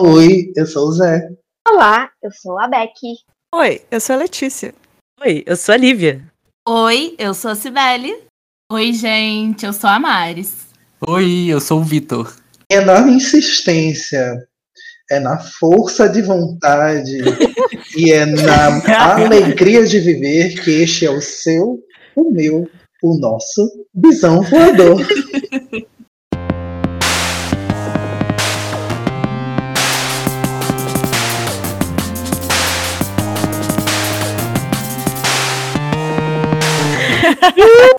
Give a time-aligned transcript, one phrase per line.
[0.00, 1.30] Oi, eu sou o Zé.
[1.68, 3.18] Olá, eu sou a Becky.
[3.54, 4.74] Oi, eu sou a Letícia.
[5.20, 6.28] Oi, eu sou a Lívia.
[6.68, 8.20] Oi, eu sou a Cibele.
[8.72, 10.66] Oi, gente, eu sou a Maris.
[11.06, 12.34] Oi, eu sou o Vitor.
[12.68, 14.44] É na insistência,
[15.10, 17.18] é na força de vontade
[17.96, 21.78] e é na alegria de viver que este é o seu,
[22.14, 22.68] o meu,
[23.02, 25.00] o nosso bisão voador.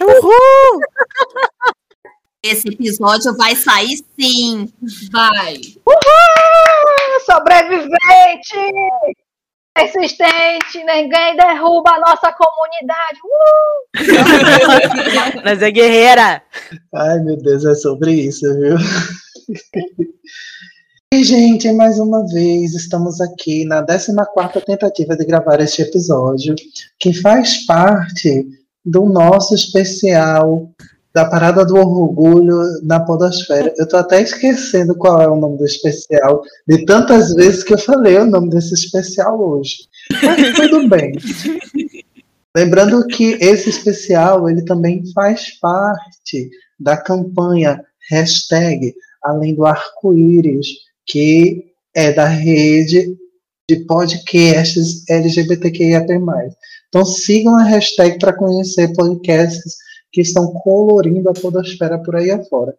[0.01, 0.79] Uhul!
[2.43, 4.71] Esse episódio vai sair sim.
[5.11, 5.55] Vai.
[5.85, 6.28] Uhul!
[7.25, 8.55] Sobrevivente!
[9.73, 13.19] Persistente, ninguém derruba a nossa comunidade.
[13.23, 13.89] Uh!
[15.43, 16.41] Mas é guerreira.
[16.93, 18.75] Ai, meu Deus, é sobre isso, viu?
[21.11, 24.13] E, gente, mais uma vez estamos aqui na 14
[24.65, 26.53] tentativa de gravar este episódio,
[26.99, 28.47] que faz parte
[28.85, 30.69] do nosso especial
[31.13, 33.73] da Parada do Orgulho na Podosfera.
[33.77, 37.79] Eu tô até esquecendo qual é o nome do especial, de tantas vezes que eu
[37.79, 39.87] falei o nome desse especial hoje.
[40.23, 41.13] Mas tudo bem.
[42.55, 50.67] Lembrando que esse especial ele também faz parte da campanha hashtag Além do Arco-Íris,
[51.05, 53.17] que é da rede
[53.69, 56.05] de podcasts LGBTQIA+.
[56.87, 59.75] Então sigam a hashtag para conhecer podcasts
[60.11, 62.75] que estão colorindo a podosfera por aí afora.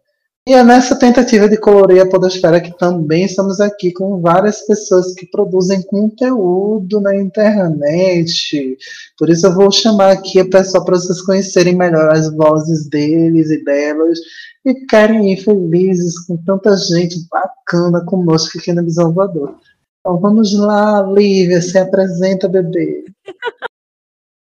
[0.47, 5.13] E é nessa tentativa de colorir a podosfera que também estamos aqui com várias pessoas
[5.13, 8.75] que produzem conteúdo na internet.
[9.19, 13.51] Por isso eu vou chamar aqui a pessoa para vocês conhecerem melhor as vozes deles
[13.51, 14.17] e delas
[14.65, 19.53] e ficarem felizes com tanta gente bacana conosco aqui na Visão Voadora.
[19.99, 23.05] Então vamos lá, Lívia, se apresenta, bebê.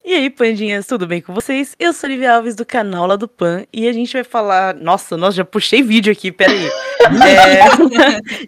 [0.07, 1.75] E aí, pandinhas, tudo bem com vocês?
[1.77, 4.73] Eu sou a Lívia Alves do canal lá do Pan e a gente vai falar.
[4.73, 6.65] Nossa, nossa, já puxei vídeo aqui, peraí.
[6.65, 7.67] É...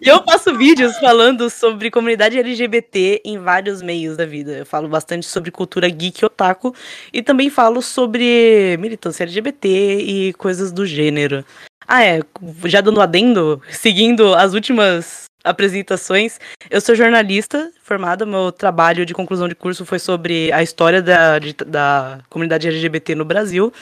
[0.02, 4.52] eu faço vídeos falando sobre comunidade LGBT em vários meios da vida.
[4.52, 6.74] Eu falo bastante sobre cultura geek otaku
[7.12, 11.44] e também falo sobre militância LGBT e coisas do gênero.
[11.86, 12.20] Ah, é,
[12.64, 16.38] já dando adendo, seguindo as últimas apresentações.
[16.70, 21.38] Eu sou jornalista formada, meu trabalho de conclusão de curso foi sobre a história da,
[21.38, 23.72] de, da comunidade LGBT no Brasil.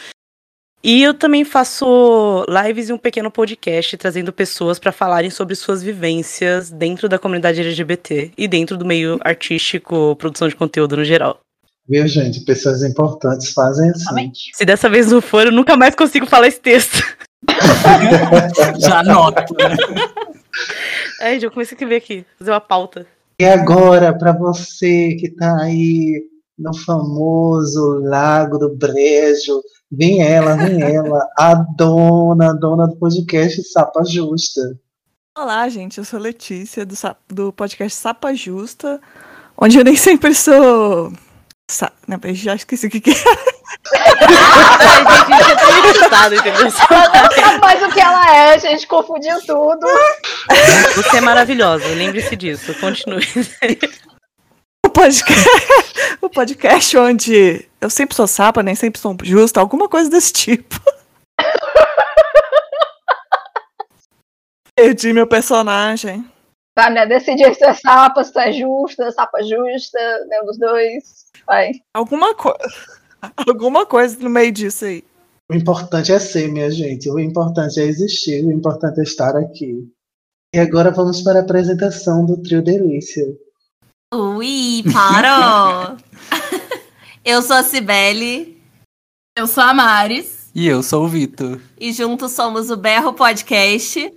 [0.83, 5.83] E eu também faço lives e um pequeno podcast trazendo pessoas para falarem sobre suas
[5.83, 11.41] vivências dentro da comunidade LGBT e dentro do meio artístico, produção de conteúdo no geral.
[11.89, 12.41] Viu, gente?
[12.41, 14.31] Pessoas importantes fazem assim.
[14.55, 17.03] Se dessa vez não for, eu nunca mais consigo falar esse texto.
[18.79, 19.57] Já anoto.
[21.21, 23.07] É, já comecei a escrever aqui, fazer uma pauta.
[23.41, 26.23] E agora, para você que está aí
[26.59, 33.63] no famoso Lago do Brejo, vem ela, vem ela, a dona, a dona do podcast
[33.65, 34.79] Sapa Justa.
[35.37, 36.95] Olá, gente, eu sou Letícia, do,
[37.29, 39.01] do podcast Sapa Justa,
[39.57, 41.13] onde eu nem sempre sou.
[41.71, 41.93] Sa...
[42.07, 43.15] Não, já esqueci o que, que é.
[47.61, 49.87] Mas o que ela é, a gente confundiu tudo.
[50.97, 53.23] Você é maravilhosa, lembre-se disso, continue.
[54.85, 55.49] O podcast,
[56.23, 60.81] o podcast onde eu sempre sou sapa, nem sempre sou justa, alguma coisa desse tipo.
[64.75, 66.25] Perdi meu personagem.
[66.79, 67.05] Tá, né?
[67.07, 71.27] Decidir se é sapa, se é justa, sapa justa, nenhum dos dois.
[71.45, 71.73] Vai.
[71.93, 72.57] Alguma coisa.
[73.37, 75.03] Alguma coisa no meio disso aí.
[75.51, 77.11] O importante é ser, minha gente.
[77.11, 78.45] O importante é existir.
[78.45, 79.89] O importante é estar aqui.
[80.55, 83.27] E agora vamos para a apresentação do Trio Delícia.
[84.15, 85.97] Ui, parou!
[87.25, 88.57] eu sou a Cibele.
[89.37, 90.49] Eu sou a Maris.
[90.55, 91.61] E eu sou o Vitor.
[91.77, 94.17] E juntos somos o Berro Podcast.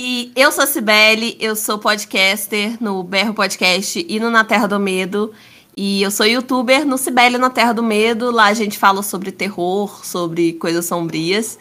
[0.00, 4.68] E eu sou a Cibele, eu sou podcaster no Berro Podcast e no Na Terra
[4.68, 5.32] do Medo.
[5.76, 8.30] E eu sou youtuber no Sibélia na Terra do Medo.
[8.30, 11.58] Lá a gente fala sobre terror, sobre coisas sombrias.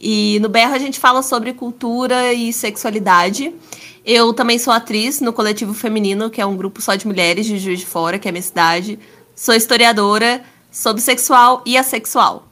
[0.00, 3.54] E no Berro a gente fala sobre cultura e sexualidade.
[4.02, 7.58] Eu também sou atriz no Coletivo Feminino, que é um grupo só de mulheres de
[7.58, 8.98] Juiz de Fora, que é a minha cidade.
[9.36, 12.48] Sou historiadora, sou bissexual e assexual.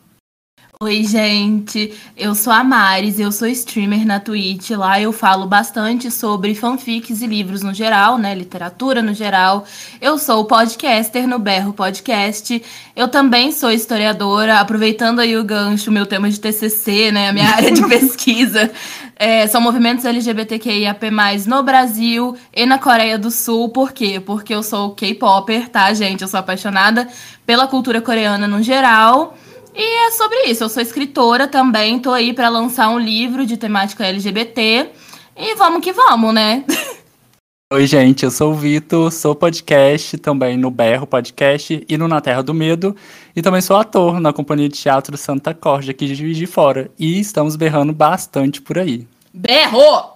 [0.82, 1.94] Oi, gente.
[2.16, 4.70] Eu sou a Maris, eu sou streamer na Twitch.
[4.70, 8.34] Lá eu falo bastante sobre fanfics e livros no geral, né?
[8.34, 9.64] Literatura no geral.
[10.00, 12.60] Eu sou podcaster no Berro Podcast.
[12.96, 17.28] Eu também sou historiadora, aproveitando aí o gancho, meu tema de TCC, né?
[17.28, 18.68] A minha área de pesquisa.
[19.14, 21.12] É, são movimentos LGBTQIAP+,
[21.46, 23.68] no Brasil e na Coreia do Sul.
[23.68, 24.18] Por quê?
[24.18, 26.22] Porque eu sou K-Popper, tá, gente?
[26.22, 27.06] Eu sou apaixonada
[27.46, 29.38] pela cultura coreana no geral.
[29.74, 30.64] E é sobre isso.
[30.64, 34.90] Eu sou escritora também, tô aí para lançar um livro de temática LGBT.
[35.36, 36.64] E vamos que vamos, né?
[37.72, 42.20] Oi, gente, eu sou o Vitor, sou podcast também no Berro Podcast e no Na
[42.20, 42.94] Terra do Medo.
[43.34, 46.90] E também sou ator na Companhia de Teatro Santa Corja, aqui de Juiz de Fora.
[46.98, 49.06] E estamos berrando bastante por aí.
[49.32, 50.12] Berro!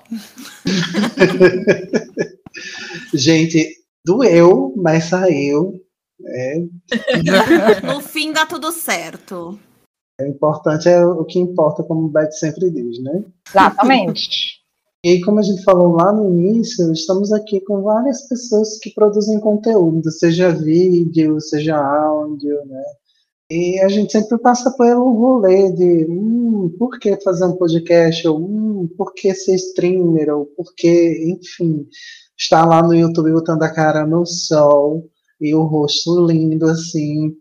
[3.14, 3.67] Gente,
[4.05, 5.81] doeu, mas saiu.
[6.25, 6.59] É,
[7.85, 9.59] No fim dá tudo certo.
[10.21, 13.25] o importante é o que importa, como o Beth sempre diz, né?
[13.49, 14.65] Exatamente.
[15.05, 19.39] E como a gente falou lá no início, estamos aqui com várias pessoas que produzem
[19.39, 22.83] conteúdo, seja vídeo, seja áudio, né?
[23.49, 28.41] E a gente sempre passa pelo rolê de hum, por que fazer um podcast, ou
[28.41, 31.87] hum, por que ser streamer, ou por que, enfim,
[32.37, 35.09] estar lá no YouTube botando a cara no sol
[35.41, 37.35] e o rosto lindo, assim,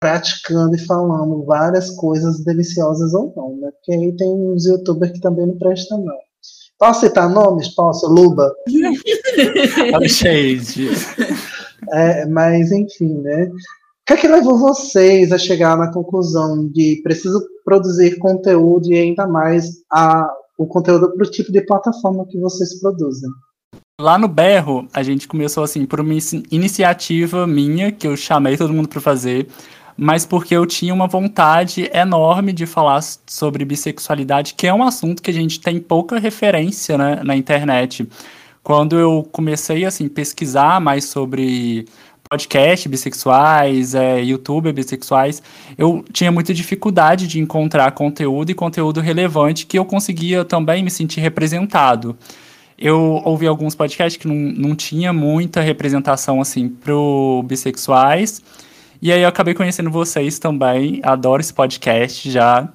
[0.00, 3.70] praticando e falando várias coisas deliciosas ou não, né?
[3.72, 6.16] Porque aí tem uns youtubers que também não prestam, não.
[6.78, 7.68] Posso citar nomes?
[7.68, 8.08] Posso?
[8.08, 8.50] Luba?
[10.08, 10.88] Shade.
[11.92, 13.44] É, mas, enfim, né?
[13.44, 18.98] O que é que levou vocês a chegar na conclusão de preciso produzir conteúdo e
[18.98, 20.26] ainda mais a,
[20.58, 23.28] o conteúdo para o tipo de plataforma que vocês produzem?
[24.00, 28.56] Lá no Berro, a gente começou assim por uma inici- iniciativa minha, que eu chamei
[28.56, 29.46] todo mundo para fazer,
[29.94, 35.22] mas porque eu tinha uma vontade enorme de falar sobre bissexualidade, que é um assunto
[35.22, 38.08] que a gente tem pouca referência né, na internet.
[38.62, 41.84] Quando eu comecei assim pesquisar mais sobre
[42.26, 44.22] podcast bissexuais, é,
[44.72, 45.42] bissexuais,
[45.76, 50.90] eu tinha muita dificuldade de encontrar conteúdo e conteúdo relevante que eu conseguia também me
[50.90, 52.16] sentir representado.
[52.80, 58.42] Eu ouvi alguns podcasts que não, não tinha muita representação assim pro bissexuais.
[59.02, 61.00] E aí eu acabei conhecendo vocês também.
[61.02, 62.68] Adoro esse podcast já.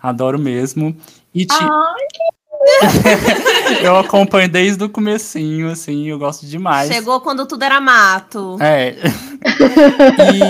[0.00, 0.96] Adoro mesmo.
[1.34, 1.54] E ti-
[3.82, 6.92] eu acompanho desde o comecinho, assim, eu gosto demais.
[6.92, 8.56] Chegou quando tudo era mato.
[8.60, 8.96] É.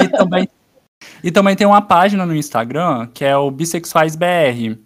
[0.05, 0.49] e, também,
[1.23, 4.79] e também tem uma página no Instagram que é o Bissexuais BR.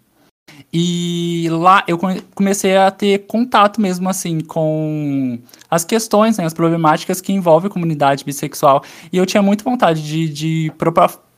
[0.71, 5.39] E lá eu come- comecei a ter contato mesmo assim com
[5.69, 8.83] as questões, né, as problemáticas que envolvem comunidade bissexual.
[9.11, 10.71] E eu tinha muita vontade de, de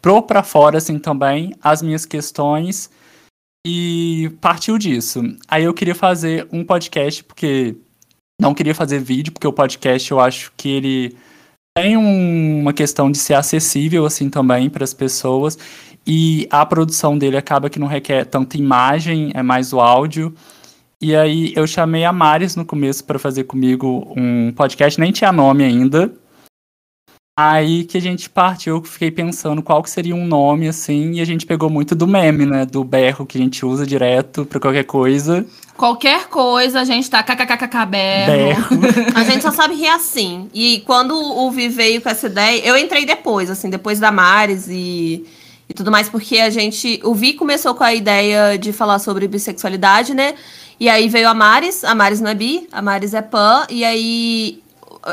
[0.02, 2.90] pôr pra fora assim também as minhas questões.
[3.68, 5.24] E partiu disso.
[5.48, 7.76] Aí eu queria fazer um podcast, porque
[8.40, 11.18] não queria fazer vídeo, porque o podcast eu acho que ele
[11.76, 15.58] tem um- uma questão de ser acessível assim também para as pessoas
[16.06, 20.34] e a produção dele acaba que não requer tanta imagem, é mais o áudio.
[21.02, 25.32] E aí eu chamei a Maris no começo para fazer comigo um podcast, nem tinha
[25.32, 26.14] nome ainda.
[27.38, 31.22] Aí que a gente partiu, eu fiquei pensando qual que seria um nome assim, e
[31.22, 34.58] a gente pegou muito do meme, né, do berro que a gente usa direto para
[34.58, 35.46] qualquer coisa.
[35.76, 38.32] Qualquer coisa, a gente tá kkkk berro.
[38.32, 39.12] Berro.
[39.14, 40.50] A gente só sabe rir assim.
[40.54, 44.70] E quando o Vi veio com essa ideia, eu entrei depois, assim, depois da Maris
[44.70, 45.26] e,
[45.68, 47.00] e tudo mais, porque a gente.
[47.04, 50.36] O Vi começou com a ideia de falar sobre bissexualidade, né?
[50.80, 53.86] E aí veio a Maris, a Maris não é bi, a Maris é pan, e
[53.86, 54.62] aí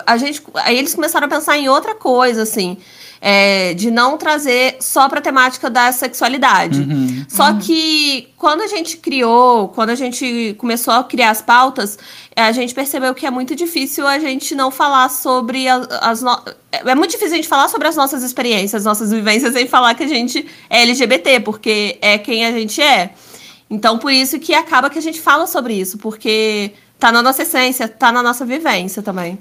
[0.06, 0.42] a gente.
[0.54, 2.76] Aí eles começaram a pensar em outra coisa, assim.
[3.25, 6.80] é, de não trazer só pra temática da sexualidade.
[6.80, 7.25] Uhum.
[7.28, 11.96] Só que quando a gente criou, quando a gente começou a criar as pautas,
[12.34, 16.37] a gente percebeu que é muito difícil a gente não falar sobre a- as no...
[16.72, 20.02] é muito difícil a gente falar sobre as nossas experiências, nossas vivências sem falar que
[20.02, 23.12] a gente é LGBT, porque é quem a gente é.
[23.70, 26.72] Então por isso que acaba que a gente fala sobre isso, porque
[27.02, 29.37] tá na nossa essência, tá na nossa vivência também.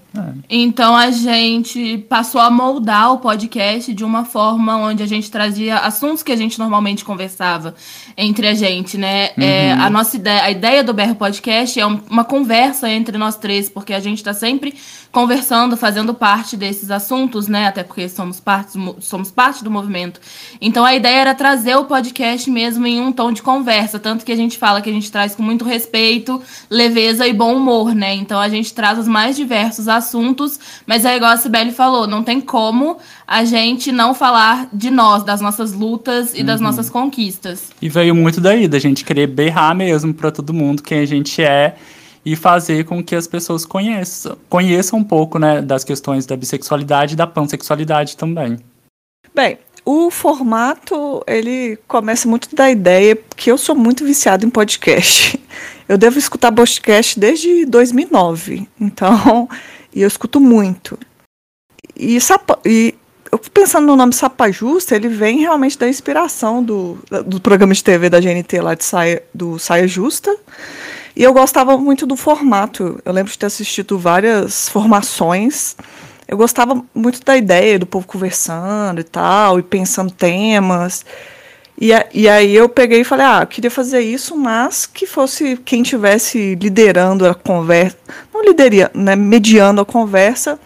[0.50, 5.78] Então a gente passou a moldar o podcast de uma forma onde a gente trazia
[5.78, 7.76] assuntos que a gente normalmente conversava
[8.18, 9.30] entre a gente, né?
[9.38, 13.36] É, a nossa ideia, a ideia do BR Podcast é um- uma conversa entre nós
[13.36, 14.74] três, porque a gente tá sempre
[15.12, 17.68] conversando, fazendo parte desses assuntos, né?
[17.68, 20.20] Até porque somos parte, somos parte do movimento.
[20.60, 24.32] Então a ideia era trazer o podcast mesmo em um tom de conversa, tanto que
[24.32, 27.94] a gente fala que a gente traz com muito respeito, leveza e bom bom humor,
[27.96, 28.14] né?
[28.16, 32.24] Então a gente traz os mais diversos assuntos, mas é igual a Sibeli falou, não
[32.24, 36.68] tem como a gente não falar de nós, das nossas lutas e das Uhum.
[36.68, 37.70] nossas conquistas.
[37.82, 41.42] E veio muito daí, da gente querer berrar mesmo pra todo mundo quem a gente
[41.42, 41.76] é
[42.26, 47.14] e fazer com que as pessoas conheçam, conheçam um pouco, né, das questões da bissexualidade
[47.14, 48.60] e da pansexualidade também.
[49.34, 55.40] Bem, o formato, ele começa muito da ideia que eu sou muito viciado em podcast.
[55.90, 59.50] Eu devo escutar podcast desde 2009, então,
[59.94, 60.98] e eu escuto muito.
[61.98, 62.18] E,
[62.66, 62.96] e
[63.30, 67.84] eu pensando no nome Sapa Justa, ele vem realmente da inspiração do, do programa de
[67.84, 70.34] TV da GNT lá de Saia, do Saia Justa.
[71.16, 73.02] E eu gostava muito do formato.
[73.04, 75.76] Eu lembro de ter assistido várias formações.
[76.32, 81.06] Eu gostava muito da ideia do povo conversando e tal, e pensando temas.
[81.78, 85.58] E, a- e aí eu peguei e falei, ah, queria fazer isso, mas que fosse
[85.58, 87.98] quem tivesse liderando a conversa,
[88.34, 90.60] não lideria, né, mediando a conversa,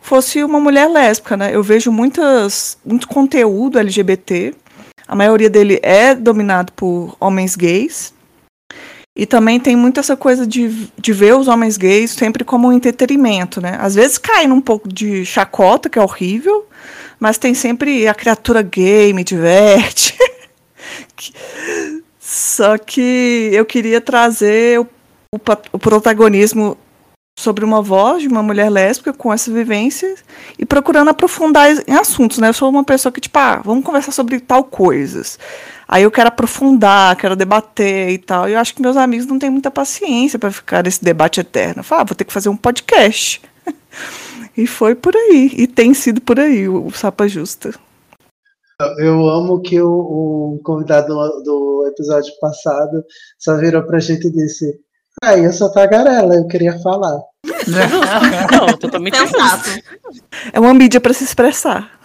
[0.00, 1.54] fosse uma mulher lésbica, né?
[1.54, 4.54] Eu vejo muitas, muito conteúdo LGBT,
[5.06, 8.13] a maioria dele é dominado por homens gays,
[9.16, 12.72] e também tem muito essa coisa de, de ver os homens gays sempre como um
[12.72, 13.78] entretenimento, né?
[13.80, 16.66] Às vezes cai num pouco de chacota, que é horrível,
[17.20, 20.18] mas tem sempre a criatura gay, me diverte.
[22.18, 24.88] Só que eu queria trazer o,
[25.32, 25.38] o
[25.72, 26.76] o protagonismo
[27.36, 30.24] sobre uma voz de uma mulher lésbica com essas vivências
[30.58, 32.48] e procurando aprofundar em assuntos, né?
[32.48, 35.38] Eu sou uma pessoa que, tipo, ah, vamos conversar sobre tal coisas.
[35.86, 38.48] Aí eu quero aprofundar, quero debater e tal.
[38.48, 41.80] E eu acho que meus amigos não têm muita paciência para ficar nesse debate eterno.
[41.80, 43.42] Eu falo, ah, vou ter que fazer um podcast.
[44.56, 45.50] e foi por aí.
[45.54, 47.74] E tem sido por aí o, Sapa Justa.
[48.98, 53.04] Eu amo que o, o convidado do, do episódio passado
[53.38, 54.80] só virou pra gente e disse:
[55.22, 57.20] Ah, eu sou tagarela, eu queria falar.
[58.52, 59.70] Não, totalmente Sensato.
[60.52, 61.98] É uma mídia para se expressar.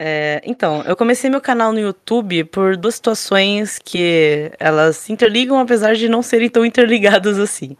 [0.00, 5.58] É, então, eu comecei meu canal no YouTube por duas situações que elas se interligam,
[5.58, 7.76] apesar de não serem tão interligadas assim.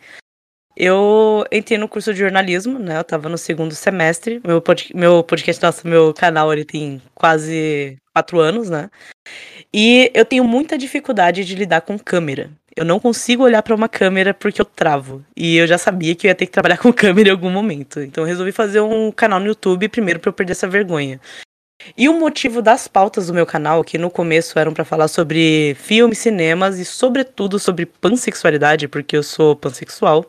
[0.77, 2.99] Eu entrei no curso de jornalismo, né?
[2.99, 4.41] Eu tava no segundo semestre.
[4.45, 8.89] Meu, pod- meu podcast, nossa, meu canal, ele tem quase quatro anos, né?
[9.75, 12.51] E eu tenho muita dificuldade de lidar com câmera.
[12.79, 15.25] Eu não consigo olhar pra uma câmera porque eu travo.
[15.37, 18.01] E eu já sabia que eu ia ter que trabalhar com câmera em algum momento.
[18.01, 21.21] Então eu resolvi fazer um canal no YouTube primeiro pra eu perder essa vergonha.
[21.97, 25.77] E o motivo das pautas do meu canal, que no começo eram pra falar sobre
[25.81, 30.25] filmes, cinemas e sobretudo sobre pansexualidade, porque eu sou pansexual,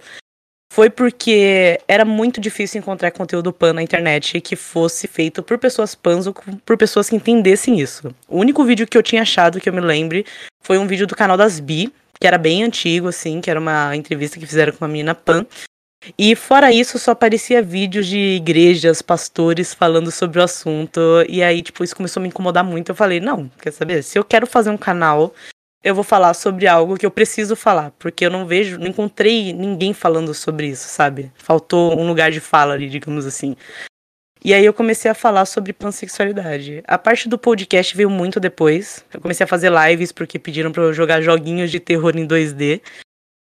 [0.73, 5.93] foi porque era muito difícil encontrar conteúdo pan na internet que fosse feito por pessoas
[5.93, 6.33] pans ou
[6.65, 8.13] por pessoas que entendessem isso.
[8.27, 10.25] O único vídeo que eu tinha achado que eu me lembre
[10.63, 13.95] foi um vídeo do canal das Bi, que era bem antigo, assim, que era uma
[13.95, 15.45] entrevista que fizeram com uma menina pan.
[16.17, 20.99] E fora isso, só aparecia vídeos de igrejas, pastores falando sobre o assunto.
[21.27, 22.89] E aí, tipo, isso começou a me incomodar muito.
[22.89, 24.03] Eu falei, não, quer saber?
[24.03, 25.33] Se eu quero fazer um canal,
[25.83, 27.91] eu vou falar sobre algo que eu preciso falar.
[27.99, 31.31] Porque eu não vejo, não encontrei ninguém falando sobre isso, sabe?
[31.35, 33.55] Faltou um lugar de fala ali, digamos assim.
[34.43, 36.81] E aí eu comecei a falar sobre pansexualidade.
[36.87, 39.03] A parte do podcast veio muito depois.
[39.13, 42.81] Eu comecei a fazer lives porque pediram pra eu jogar joguinhos de terror em 2D.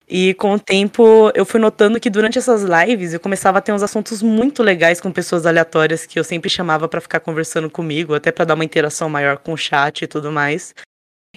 [0.09, 3.73] E com o tempo eu fui notando que durante essas lives eu começava a ter
[3.73, 8.15] uns assuntos muito legais com pessoas aleatórias que eu sempre chamava pra ficar conversando comigo,
[8.15, 10.75] até pra dar uma interação maior com o chat e tudo mais.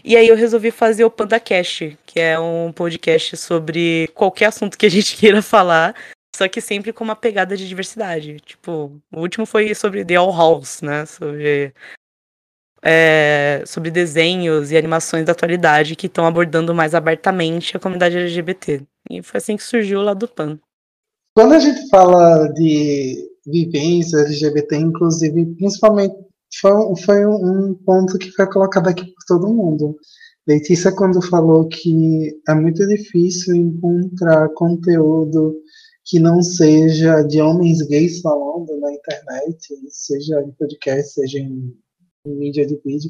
[0.03, 4.85] E aí eu resolvi fazer o PandaCast, que é um podcast sobre qualquer assunto que
[4.85, 5.93] a gente queira falar,
[6.35, 8.39] só que sempre com uma pegada de diversidade.
[8.39, 11.05] Tipo, o último foi sobre The All House, né?
[11.05, 11.73] Sobre
[12.83, 18.81] é, sobre desenhos e animações da atualidade que estão abordando mais abertamente a comunidade LGBT.
[19.09, 20.59] E foi assim que surgiu lado do PAN.
[21.35, 26.13] Quando a gente fala de vivência LGBT, inclusive, principalmente,
[26.59, 26.71] foi,
[27.03, 29.97] foi um ponto que foi colocado aqui por todo mundo.
[30.45, 35.55] Letícia, quando falou que é muito difícil encontrar conteúdo
[36.05, 41.73] que não seja de homens gays falando na internet, seja em podcast, seja em,
[42.25, 43.09] em mídia de vídeo.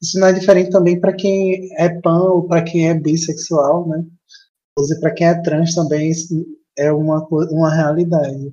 [0.00, 4.04] Isso não é diferente também para quem é pan ou para quem é bissexual, né?
[4.72, 6.44] Inclusive para quem é trans também isso
[6.76, 8.52] é uma, uma realidade.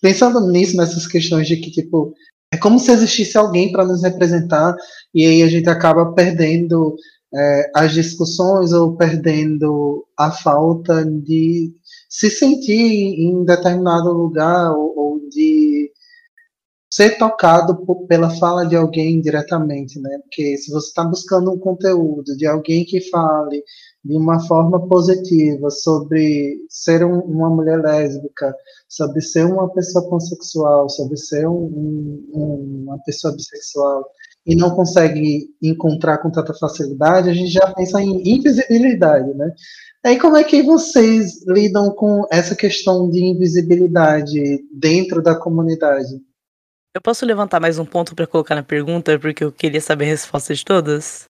[0.00, 2.14] Pensando nisso, nessas questões de que, tipo,
[2.52, 4.76] é como se existisse alguém para nos representar
[5.14, 6.96] e aí a gente acaba perdendo
[7.34, 11.72] é, as discussões ou perdendo a falta de
[12.12, 15.90] se sentir em determinado lugar ou, ou de
[16.92, 20.18] ser tocado por, pela fala de alguém diretamente, né?
[20.18, 23.64] Porque se você está buscando um conteúdo de alguém que fale
[24.04, 28.54] de uma forma positiva sobre ser um, uma mulher lésbica,
[28.86, 31.64] sobre ser uma pessoa pansexual, sobre ser um,
[32.34, 34.04] um, uma pessoa bissexual,
[34.46, 39.52] e não consegue encontrar com tanta facilidade, a gente já pensa em invisibilidade, né?
[40.04, 46.20] Aí como é que vocês lidam com essa questão de invisibilidade dentro da comunidade?
[46.94, 50.08] Eu posso levantar mais um ponto para colocar na pergunta, porque eu queria saber a
[50.08, 51.24] resposta de todas?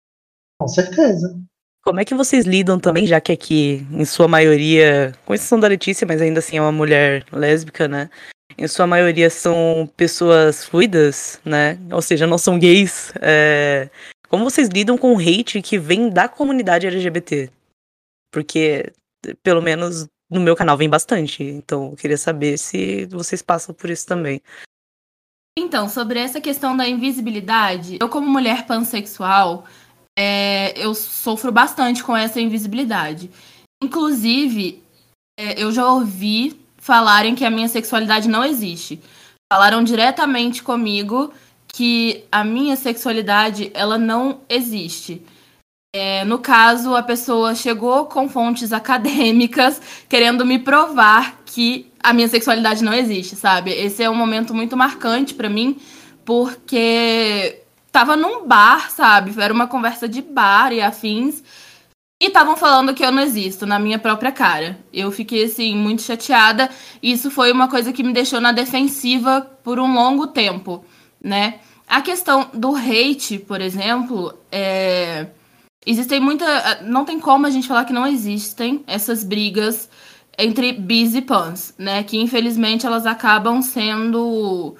[0.59, 1.37] Com certeza.
[1.83, 5.67] Como é que vocês lidam também, já que aqui, em sua maioria, com exceção da
[5.67, 8.09] Letícia, mas ainda assim é uma mulher lésbica, né?
[8.57, 11.77] Em sua maioria são pessoas fluidas, né?
[11.91, 13.11] Ou seja, não são gays.
[13.21, 13.89] É...
[14.27, 17.49] Como vocês lidam com o hate que vem da comunidade LGBT?
[18.31, 18.93] Porque,
[19.43, 21.43] pelo menos no meu canal vem bastante.
[21.43, 24.41] Então, eu queria saber se vocês passam por isso também.
[25.59, 29.65] Então, sobre essa questão da invisibilidade, eu, como mulher pansexual,
[30.17, 33.29] é, eu sofro bastante com essa invisibilidade.
[33.83, 34.81] Inclusive,
[35.37, 38.99] é, eu já ouvi falarem que a minha sexualidade não existe.
[39.53, 41.31] Falaram diretamente comigo
[41.67, 45.21] que a minha sexualidade ela não existe.
[45.93, 52.27] É, no caso, a pessoa chegou com fontes acadêmicas querendo me provar que a minha
[52.27, 53.71] sexualidade não existe, sabe?
[53.71, 55.79] Esse é um momento muito marcante para mim,
[56.25, 57.61] porque
[57.91, 59.33] tava num bar, sabe?
[59.39, 61.43] Era uma conversa de bar e afins.
[62.21, 64.79] E estavam falando que eu não existo na minha própria cara.
[64.93, 66.69] Eu fiquei, assim, muito chateada.
[67.01, 70.85] Isso foi uma coisa que me deixou na defensiva por um longo tempo,
[71.19, 71.59] né?
[71.87, 75.25] A questão do hate, por exemplo, é
[75.85, 76.79] Existem muita.
[76.83, 79.89] Não tem como a gente falar que não existem essas brigas
[80.37, 82.03] entre bis e pans, né?
[82.03, 84.75] Que infelizmente elas acabam sendo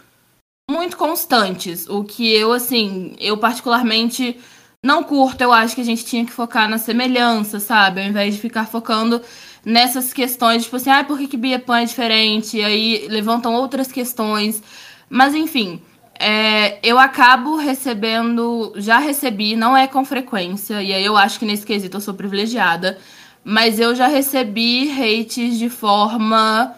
[0.69, 1.88] muito constantes.
[1.89, 4.39] O que eu, assim, eu particularmente
[4.83, 5.41] não curto.
[5.41, 8.01] Eu acho que a gente tinha que focar na semelhança, sabe?
[8.01, 9.21] Ao invés de ficar focando
[9.63, 12.57] nessas questões, tipo assim, ah, por que, que bi e pan é diferente?
[12.57, 14.61] E aí levantam outras questões.
[15.09, 15.81] Mas enfim.
[16.23, 21.45] É, eu acabo recebendo, já recebi, não é com frequência, e aí eu acho que
[21.45, 23.00] nesse quesito eu sou privilegiada,
[23.43, 26.75] mas eu já recebi hates de forma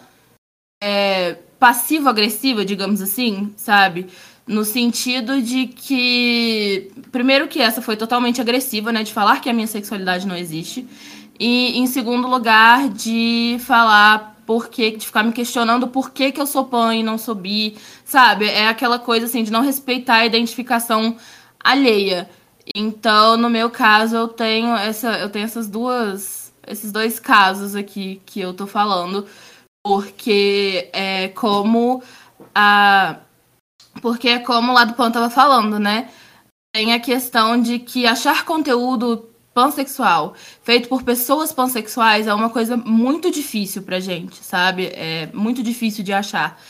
[0.82, 4.06] é, passivo-agressiva, digamos assim, sabe?
[4.46, 9.02] No sentido de que, primeiro, que essa foi totalmente agressiva, né?
[9.02, 10.86] De falar que a minha sexualidade não existe.
[11.40, 16.40] E, em segundo lugar, de falar por que, de ficar me questionando por que, que
[16.40, 18.46] eu sou pan e não sou bi, sabe?
[18.46, 21.16] É aquela coisa assim de não respeitar a identificação
[21.58, 22.28] alheia.
[22.74, 28.20] Então, no meu caso, eu tenho essa, eu tenho essas duas, esses dois casos aqui
[28.26, 29.26] que eu tô falando,
[29.82, 32.02] porque é como
[32.54, 33.18] a
[34.00, 36.08] porque é como lá do Pan tava falando, né?
[36.72, 42.76] Tem a questão de que achar conteúdo pansexual feito por pessoas pansexuais é uma coisa
[42.76, 44.86] muito difícil pra gente, sabe?
[44.86, 46.60] É muito difícil de achar.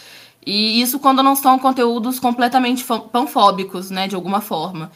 [0.46, 4.92] E isso quando não são conteúdos completamente panfóbicos, né, de alguma forma.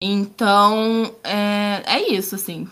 [0.00, 2.68] Então, é, é isso, assim.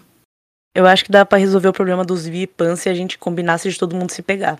[0.74, 3.78] Eu acho que dá para resolver o problema dos pan se a gente combinasse de
[3.78, 4.58] todo mundo se pegar.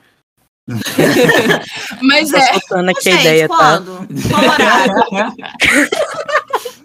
[2.02, 2.38] Mas é.
[2.90, 3.56] aqui a ideia, tá?
[3.56, 4.08] quando?
[5.08, 5.34] tá?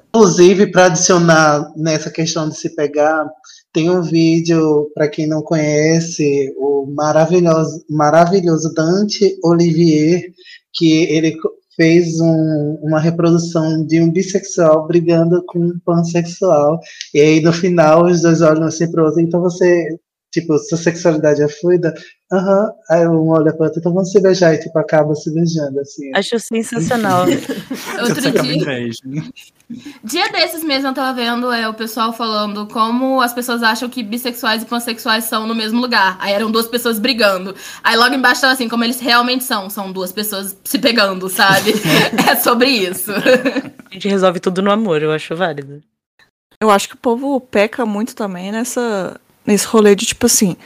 [0.09, 3.27] Inclusive, para adicionar nessa questão de se pegar,
[3.73, 10.31] tem um vídeo, para quem não conhece, o maravilhoso, maravilhoso Dante Olivier,
[10.73, 11.37] que ele
[11.75, 16.79] fez um, uma reprodução de um bissexual brigando com um pansexual.
[17.13, 19.21] E aí, no final, os dois olham assim para o outro.
[19.21, 19.87] Então, você
[20.31, 21.93] tipo, sua sexualidade é fluida,
[22.31, 22.71] aham, uhum.
[22.89, 26.11] aí um olha pra outro, então vamos se beijar, e tipo, acaba se beijando, assim.
[26.13, 27.25] Acho sensacional.
[28.01, 28.91] Outro dia,
[30.03, 34.03] dia desses mesmo eu tava vendo é, o pessoal falando como as pessoas acham que
[34.03, 36.17] bissexuais e pansexuais são no mesmo lugar.
[36.19, 37.55] Aí eram duas pessoas brigando.
[37.83, 41.73] Aí logo embaixo tava assim, como eles realmente são, são duas pessoas se pegando, sabe?
[42.29, 43.11] é sobre isso.
[43.11, 45.81] A gente resolve tudo no amor, eu acho válido.
[46.59, 50.57] Eu acho que o povo peca muito também nessa nesse rolê de tipo assim,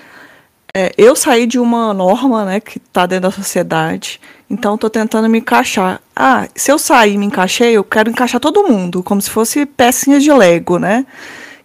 [0.74, 5.30] é, eu saí de uma norma, né, que tá dentro da sociedade, então tô tentando
[5.30, 6.02] me encaixar.
[6.16, 9.66] Ah, se eu sair e me encaixei, eu quero encaixar todo mundo, como se fosse
[9.66, 11.06] pecinhas de Lego, né?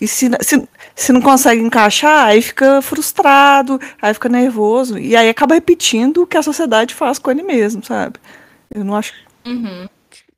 [0.00, 5.28] E se, se, se não consegue encaixar, aí fica frustrado, aí fica nervoso, e aí
[5.28, 8.18] acaba repetindo o que a sociedade faz com ele mesmo, sabe?
[8.74, 9.14] Eu não acho.
[9.46, 9.88] Uhum.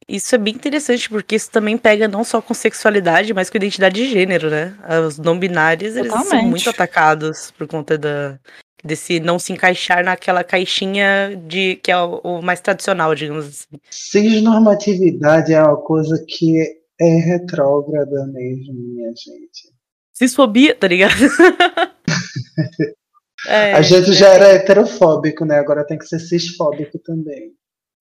[0.08, 3.96] Isso é bem interessante, porque isso também pega não só com sexualidade, mas com identidade
[3.96, 4.74] de gênero, né?
[5.06, 8.38] Os não binários, eles são muito atacados por conta da
[8.82, 13.80] Desse não se encaixar naquela caixinha de que é o, o mais tradicional, digamos assim.
[13.90, 16.62] Cisnormatividade é uma coisa que
[17.00, 19.72] é retrógrada mesmo, minha gente.
[20.14, 21.12] Cisfobia, tá ligado?
[23.46, 25.58] É, a gente já era heterofóbico, né?
[25.58, 27.52] Agora tem que ser cisfóbico também.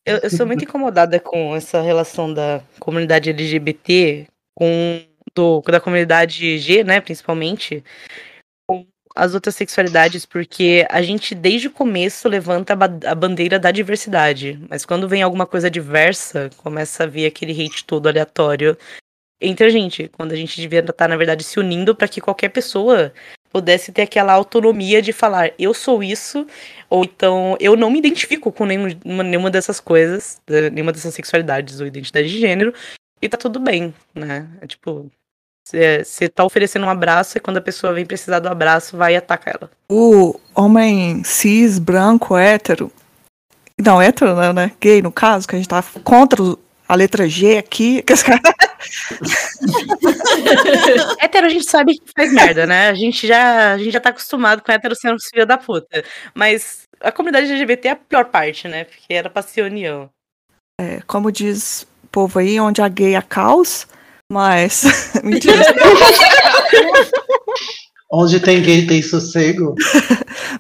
[0.08, 5.02] Eu, eu, sou muito incomodada com essa relação da comunidade LGBT com
[5.36, 7.84] do, da comunidade G, né, principalmente,
[8.65, 13.70] com as outras sexualidades, porque a gente desde o começo levanta a, a bandeira da
[13.70, 18.78] diversidade, mas quando vem alguma coisa diversa, começa a vir aquele hate todo aleatório
[19.41, 22.48] entre a gente, quando a gente devia estar, na verdade, se unindo para que qualquer
[22.48, 23.12] pessoa
[23.51, 26.45] pudesse ter aquela autonomia de falar, eu sou isso,
[26.89, 31.88] ou então eu não me identifico com nenhuma, nenhuma dessas coisas, nenhuma dessas sexualidades ou
[31.88, 32.73] identidade de gênero,
[33.21, 34.47] e tá tudo bem, né?
[34.62, 35.10] É tipo,
[35.65, 39.17] você tá oferecendo um abraço e quando a pessoa vem precisar do abraço, vai e
[39.17, 39.71] ataca ela.
[39.89, 42.91] O homem cis, branco, hétero.
[43.79, 44.71] Não, hétero, né?
[44.79, 46.41] Gay, no caso, que a gente tá contra
[46.88, 48.03] a letra G aqui.
[51.19, 52.89] hétero a gente sabe que faz merda, né?
[52.89, 56.03] A gente já, a gente já tá acostumado com hétero sendo filho da puta.
[56.33, 58.85] Mas a comunidade LGBT é a pior parte, né?
[58.85, 60.09] Porque era pra ser união.
[60.79, 63.87] É, como diz o povo aí, onde há gay a caos,
[64.31, 64.83] mas.
[65.23, 65.57] Mentira.
[68.11, 69.75] onde tem gay tem sossego.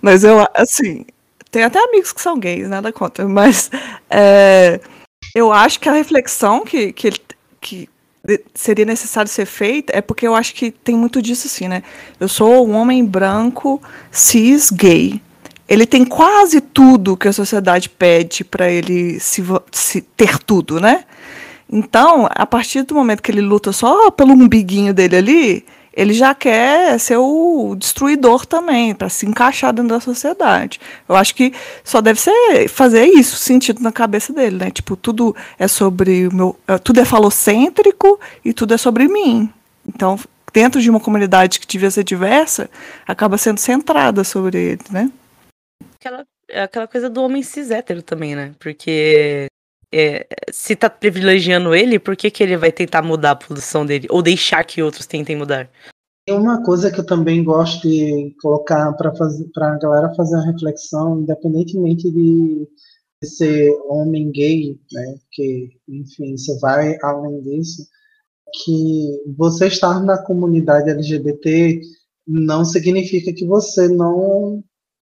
[0.01, 1.05] mas eu, assim,
[1.51, 3.69] tem até amigos que são gays, nada contra, mas.
[4.09, 4.79] É,
[5.35, 7.11] eu acho que a reflexão que, que,
[7.61, 7.89] que
[8.53, 11.83] seria necessário ser feita é porque eu acho que tem muito disso assim, né?
[12.19, 15.21] Eu sou um homem branco, cis, gay.
[15.67, 21.03] Ele tem quase tudo que a sociedade pede para ele se, se, ter tudo, né?
[21.69, 25.65] Então, a partir do momento que ele luta só pelo umbiguinho dele ali,
[25.97, 30.79] ele já quer ser o destruidor também, para se encaixar dentro da sociedade.
[31.09, 31.51] Eu acho que
[31.83, 34.69] só deve ser fazer isso sentido na cabeça dele, né?
[34.69, 39.51] Tipo, tudo é sobre o meu, é, tudo é falocêntrico e tudo é sobre mim.
[39.87, 40.19] Então,
[40.53, 42.69] dentro de uma comunidade que devia ser diversa,
[43.07, 45.11] acaba sendo centrada sobre ele, né?
[45.99, 46.23] Aquela,
[46.63, 48.53] aquela coisa do homem cis hétero também, né?
[48.59, 49.47] Porque
[49.93, 54.07] é, se tá privilegiando ele, por que, que ele vai tentar mudar a posição dele?
[54.09, 55.69] Ou deixar que outros tentem mudar?
[56.27, 61.21] E uma coisa que eu também gosto de colocar para a galera fazer uma reflexão,
[61.21, 62.67] independentemente de,
[63.21, 67.87] de ser homem gay, né, que, enfim, você vai além disso,
[68.63, 71.79] que você estar na comunidade LGBT
[72.27, 74.61] não significa que você não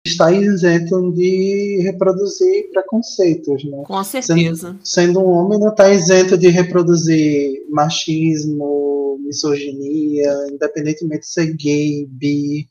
[0.09, 3.83] está isento de reproduzir preconceitos, né?
[3.87, 4.69] Com certeza.
[4.69, 12.07] Sendo, sendo um homem, não está isento de reproduzir machismo, misoginia, independentemente de ser gay,
[12.07, 12.69] bi.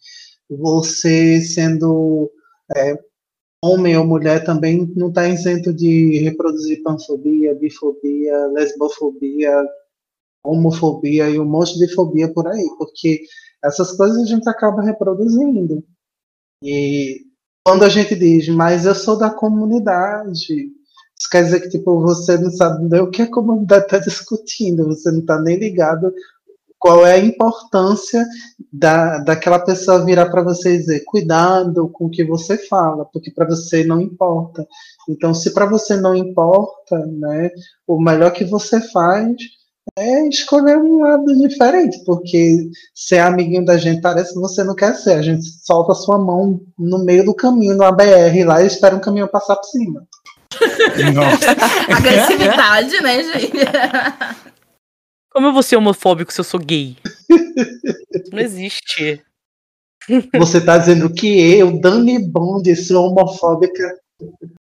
[0.49, 2.31] Você sendo
[2.75, 2.97] é,
[3.63, 9.51] homem ou mulher também não está isento de reproduzir panfobia, bifobia, lesbofobia,
[10.43, 13.21] homofobia e um monte de fobia por aí, porque
[13.63, 15.83] essas coisas a gente acaba reproduzindo.
[16.63, 17.21] E
[17.63, 20.71] quando a gente diz, mas eu sou da comunidade,
[21.17, 24.85] isso quer dizer que tipo, você não sabe nem o que a comunidade está discutindo,
[24.85, 26.13] você não está nem ligado
[26.77, 28.23] qual é a importância
[28.71, 33.31] da, daquela pessoa virar para você e dizer cuidado com o que você fala, porque
[33.31, 34.63] para você não importa.
[35.09, 37.49] Então, se para você não importa, né,
[37.87, 39.35] o melhor que você faz
[39.97, 44.93] é escolher um lado diferente, porque ser amiguinho da gente parece que você não quer
[44.95, 45.13] ser.
[45.13, 48.95] A gente solta a sua mão no meio do caminho, no ABR lá, e espera
[48.95, 50.05] um caminhão passar por cima.
[51.95, 53.51] Agressividade, né, gente?
[55.31, 56.97] Como eu vou ser homofóbico se eu sou gay?
[58.31, 59.21] não existe.
[60.37, 63.99] Você tá dizendo que eu, Dani Bond, sou homofóbica?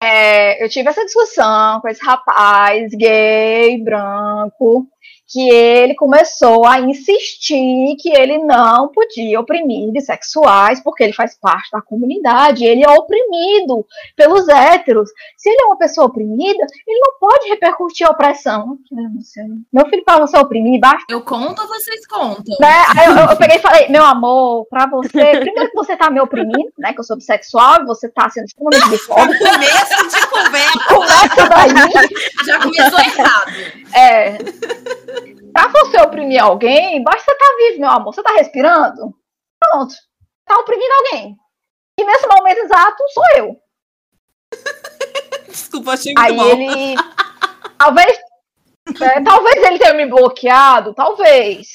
[0.04, 4.88] É, eu tive essa discussão com esse rapaz gay, branco,
[5.32, 11.72] que ele começou a insistir que ele não podia oprimir bissexuais porque ele faz parte
[11.72, 15.10] da comunidade, ele é oprimido pelos héteros.
[15.38, 18.78] Se ele é uma pessoa oprimida, ele não pode repercutir a opressão.
[19.72, 21.06] Meu filho fala você é oprimir, basta.
[21.10, 22.58] Eu conto ou vocês contam?
[22.60, 22.86] Né?
[22.98, 26.20] Aí eu, eu, peguei e falei, meu amor, pra você, primeiro que você tá me
[26.20, 29.40] oprimindo, né, que eu sou bissexual, e você tá sendo extremamente bifóbico.
[29.52, 30.80] Começo de conversa.
[30.88, 32.46] Começa daí.
[32.46, 33.81] Já começou errado.
[33.94, 34.38] É.
[35.52, 38.14] Pra você oprimir alguém, basta você estar tá vivo, meu amor.
[38.14, 39.14] Você tá respirando?
[39.60, 39.94] Pronto.
[40.46, 41.38] Tá oprimindo alguém.
[42.00, 43.58] E nesse momento exato, sou eu.
[45.48, 46.48] Desculpa, achei Aí mal.
[46.48, 46.96] ele.
[47.78, 48.18] Talvez.
[49.02, 51.68] É, talvez ele tenha me bloqueado, talvez.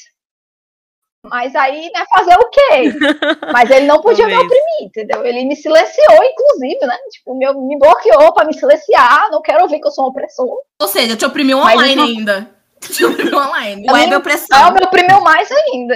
[1.29, 2.93] Mas aí, né, fazer o quê?
[3.53, 5.25] Mas ele não podia me oprimir, entendeu?
[5.25, 6.97] Ele me silenciou, inclusive, né?
[7.11, 10.57] Tipo, me, me bloqueou pra me silenciar, não quero ouvir que eu sou um opressor.
[10.81, 12.51] Ou seja, te oprimiu online não- ainda.
[12.79, 13.85] Te oprimiu online.
[13.91, 14.71] Web Aí opressão.
[14.71, 15.95] me oprimiu mais ainda.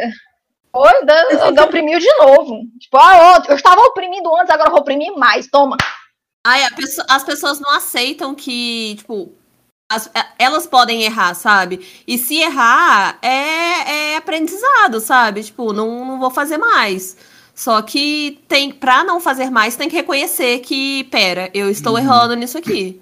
[0.71, 2.59] Foi, da- da- oprimiu de novo.
[2.79, 5.77] Tipo, ah, ó, eu estava oprimindo antes, agora eu vou oprimir mais, toma.
[6.43, 9.31] Ai, a pesso- as pessoas não aceitam que, tipo,
[9.91, 11.81] as- elas podem errar, sabe?
[12.07, 15.43] E se errar, é, é aprendizado, sabe?
[15.43, 17.17] Tipo, não, não vou fazer mais.
[17.53, 22.33] Só que tem, pra não fazer mais, tem que reconhecer que, pera, eu estou errando
[22.35, 22.99] nisso aqui.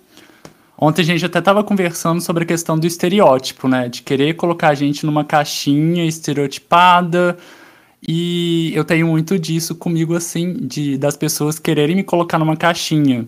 [0.77, 3.87] Ontem a gente até tava conversando sobre a questão do estereótipo, né?
[3.89, 7.37] De querer colocar a gente numa caixinha estereotipada.
[8.05, 13.27] E eu tenho muito disso comigo, assim, de das pessoas quererem me colocar numa caixinha.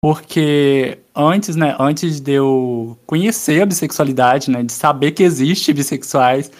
[0.00, 6.50] Porque antes, né, antes de eu conhecer a bissexualidade, né, de saber que existe bissexuais,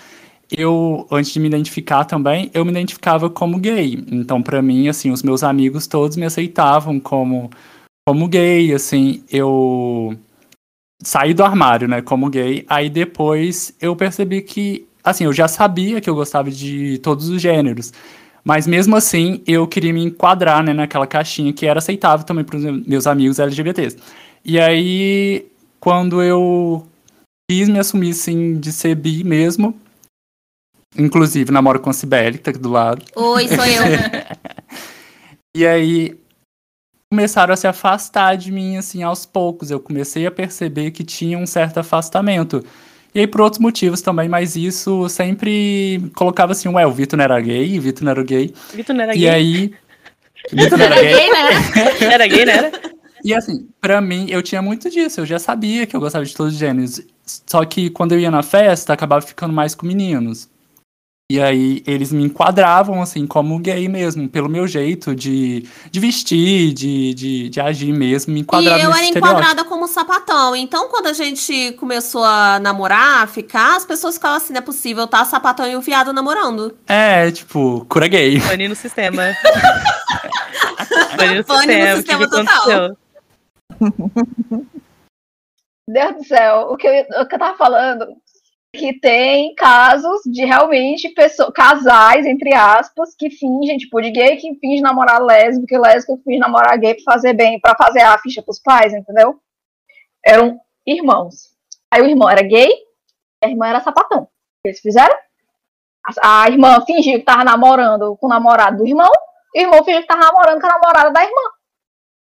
[0.50, 4.04] eu, antes de me identificar também, eu me identificava como gay.
[4.10, 7.50] Então, pra mim, assim, os meus amigos todos me aceitavam como
[8.06, 10.16] como gay, assim, eu
[11.02, 12.64] saí do armário, né, como gay.
[12.68, 17.40] Aí depois eu percebi que, assim, eu já sabia que eu gostava de todos os
[17.40, 17.92] gêneros.
[18.44, 22.56] Mas mesmo assim, eu queria me enquadrar, né, naquela caixinha que era aceitável também para
[22.56, 23.96] os meus amigos LGBTs.
[24.44, 25.46] E aí,
[25.80, 26.86] quando eu
[27.50, 29.78] quis me assumir, assim, de ser bi mesmo,
[30.96, 33.82] inclusive namoro com a Cibele, que tá aqui do lado, Oi, sou eu.
[35.56, 36.18] e aí
[37.10, 39.70] começaram a se afastar de mim, assim, aos poucos.
[39.70, 42.64] Eu comecei a perceber que tinha um certo afastamento.
[43.14, 47.24] E aí, por outros motivos também, mas isso sempre colocava assim, ué, o Vitor não
[47.24, 48.54] era gay, o Vitor não era gay.
[48.72, 49.28] Vitor não era E gay?
[49.28, 49.74] aí.
[50.50, 51.14] o Vitor não era Era gay.
[51.14, 52.14] gay, né?
[52.14, 52.72] Era gay, né?
[53.24, 55.20] E assim, pra mim, eu tinha muito disso.
[55.20, 57.00] Eu já sabia que eu gostava de todos os gêneros.
[57.24, 60.48] Só que quando eu ia na festa, acabava ficando mais com meninos.
[61.32, 66.74] E aí eles me enquadravam, assim, como gay mesmo, pelo meu jeito de, de vestir,
[66.74, 70.54] de, de, de agir mesmo, me E enquadravam eu nesse era enquadrada como sapatão.
[70.54, 74.62] Então, quando a gente começou a namorar, a ficar, as pessoas ficavam assim, não é
[74.62, 75.24] possível, tá?
[75.24, 76.76] Sapatão e o viado namorando.
[76.86, 78.38] É, tipo, cura gay.
[78.38, 79.34] Pane no sistema.
[81.16, 81.92] Pane no Pane no sistema.
[81.92, 82.56] O que, sistema que total.
[82.56, 83.01] aconteceu?
[85.88, 88.06] Deus do céu, o que eu, o que eu tava falando
[88.74, 94.54] que tem casos de realmente pessoas, casais, entre aspas, que fingem, tipo, de gay que
[94.54, 98.16] finge namorar lésbico, e lésbico que finge namorar gay pra fazer bem, pra fazer a
[98.18, 99.38] ficha pros pais, entendeu?
[100.24, 101.52] Eram irmãos.
[101.90, 102.70] Aí o irmão era gay,
[103.44, 104.26] a irmã era sapatão.
[104.62, 105.14] Que eles fizeram?
[106.22, 109.10] A, a irmã fingiu que tava namorando com o namorado do irmão,
[109.54, 111.42] e o irmão fingiu que tava namorando com a namorada da irmã.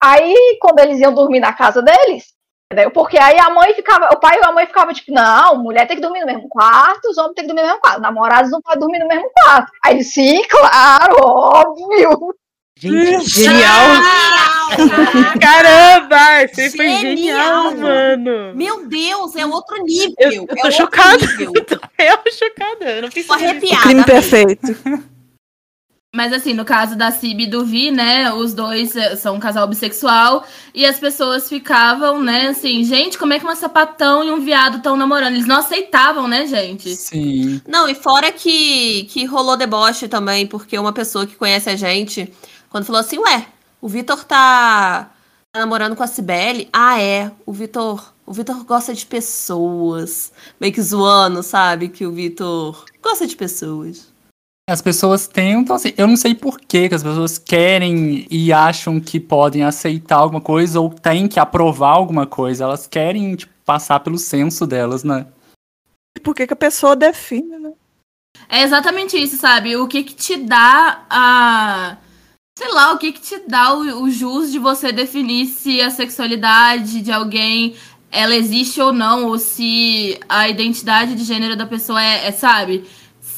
[0.03, 2.31] Aí, quando eles iam dormir na casa deles,
[2.71, 2.89] Entendeu?
[2.89, 5.97] Porque aí a mãe ficava, o pai e a mãe ficavam tipo, não, mulher tem
[5.97, 8.61] que dormir no mesmo quarto, os homens têm que dormir no mesmo quarto, namorados não
[8.61, 9.73] podem dormir no mesmo quarto.
[9.83, 12.33] Aí ele, sim, claro, óbvio.
[12.77, 13.87] Gente, genial.
[15.41, 18.55] Caramba, você foi genial, mano.
[18.55, 20.15] Meu Deus, é outro nível.
[20.17, 21.17] Eu- eu tô é chocada.
[21.17, 21.53] nível.
[21.65, 22.89] Tô real chocada.
[22.89, 23.49] Eu não Tô pensei nisso.
[23.49, 23.81] arrepiada.
[23.83, 25.10] Crime perfeito.
[26.13, 29.39] Mas assim, no caso da Cib e do Vi, né, os dois eh, são um
[29.39, 30.45] casal bissexual
[30.75, 34.77] e as pessoas ficavam, né, assim, gente, como é que uma sapatão e um viado
[34.77, 35.35] estão namorando?
[35.35, 36.93] Eles não aceitavam, né, gente?
[36.97, 37.61] Sim.
[37.65, 42.29] Não, e fora que, que rolou deboche também, porque uma pessoa que conhece a gente,
[42.69, 43.47] quando falou assim, ué,
[43.79, 45.11] o Vitor tá,
[45.53, 46.67] tá namorando com a Cibele?
[46.73, 48.13] Ah, é, o Vitor.
[48.25, 50.31] O Vitor gosta de pessoas.
[50.59, 51.89] Meio que zoando, sabe?
[51.89, 54.10] Que o Vitor gosta de pessoas.
[54.71, 59.19] As pessoas tentam, assim, eu não sei por que as pessoas querem e acham que
[59.19, 62.63] podem aceitar alguma coisa ou têm que aprovar alguma coisa.
[62.63, 65.27] Elas querem, tipo, passar pelo senso delas, né?
[66.23, 67.73] Por que, que a pessoa define, né?
[68.47, 69.75] É exatamente isso, sabe?
[69.75, 71.97] O que que te dá a.
[72.57, 75.89] Sei lá, o que que te dá o, o jus de você definir se a
[75.89, 77.75] sexualidade de alguém
[78.09, 82.85] ela existe ou não, ou se a identidade de gênero da pessoa é, é, sabe?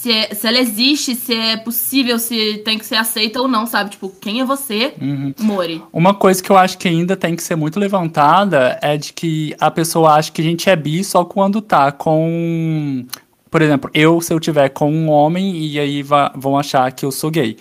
[0.04, 3.66] Se, é- se ela existe, se é possível, se tem que ser aceita ou não,
[3.66, 3.92] sabe?
[3.92, 5.34] Tipo, quem é você, Uhum.
[5.40, 5.82] Mori?
[5.94, 9.56] Uma coisa que eu acho que ainda tem que ser muito levantada é de que
[9.62, 13.06] a pessoa acha que a gente é bi só quando tá com.
[13.50, 17.12] Por exemplo, eu, se eu tiver com um homem, e aí vão achar que eu
[17.12, 17.56] sou gay.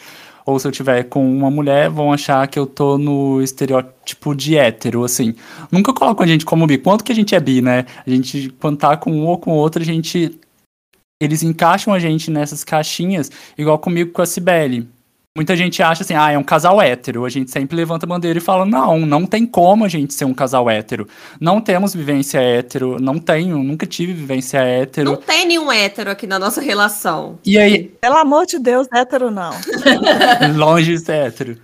[0.44, 4.56] Ou se eu tiver com uma mulher, vão achar que eu tô no estereótipo de
[4.56, 5.32] hétero, assim.
[5.70, 6.76] Nunca colocam a gente como bi.
[6.78, 7.84] Quanto que a gente é bi, né?
[8.04, 10.40] A gente, quando tá com um ou com outro, a gente.
[11.22, 14.88] Eles encaixam a gente nessas caixinhas, igual comigo com a Cibele.
[15.36, 17.24] Muita gente acha assim, ah, é um casal hétero.
[17.24, 20.24] A gente sempre levanta a bandeira e fala, não, não tem como a gente ser
[20.24, 21.06] um casal hétero.
[21.40, 25.12] Não temos vivência hétero, não tenho, nunca tive vivência hétero.
[25.12, 27.38] Não tem nenhum hétero aqui na nossa relação.
[27.46, 29.52] E aí, Pelo amor de Deus, hétero não.
[30.58, 31.56] longe de ser hétero.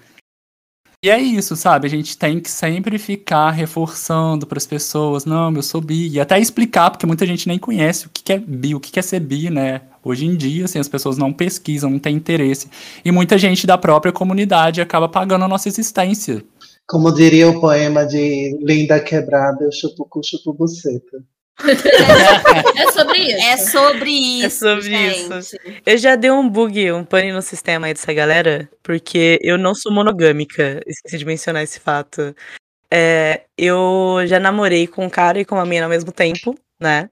[1.00, 1.86] E é isso, sabe?
[1.86, 6.18] A gente tem que sempre ficar reforçando para as pessoas, não, eu sou bi, e
[6.18, 9.02] até explicar, porque muita gente nem conhece o que é bi, o que que é
[9.02, 9.82] ser bi, né?
[10.02, 12.68] Hoje em dia, assim, as pessoas não pesquisam, não têm interesse.
[13.04, 16.44] E muita gente da própria comunidade acaba pagando a nossa existência.
[16.84, 21.22] Como diria o poema de Linda Quebrada, eu chupo cu, chupo buceta.
[22.76, 23.42] É sobre isso.
[23.42, 24.46] É sobre isso.
[24.46, 25.38] É sobre gente.
[25.38, 25.56] isso.
[25.84, 29.74] Eu já dei um bug, um pane no sistema aí dessa galera, porque eu não
[29.74, 30.80] sou monogâmica.
[30.86, 32.34] Esqueci de mencionar esse fato.
[32.90, 37.10] É, eu já namorei com um cara e com uma menina ao mesmo tempo, né?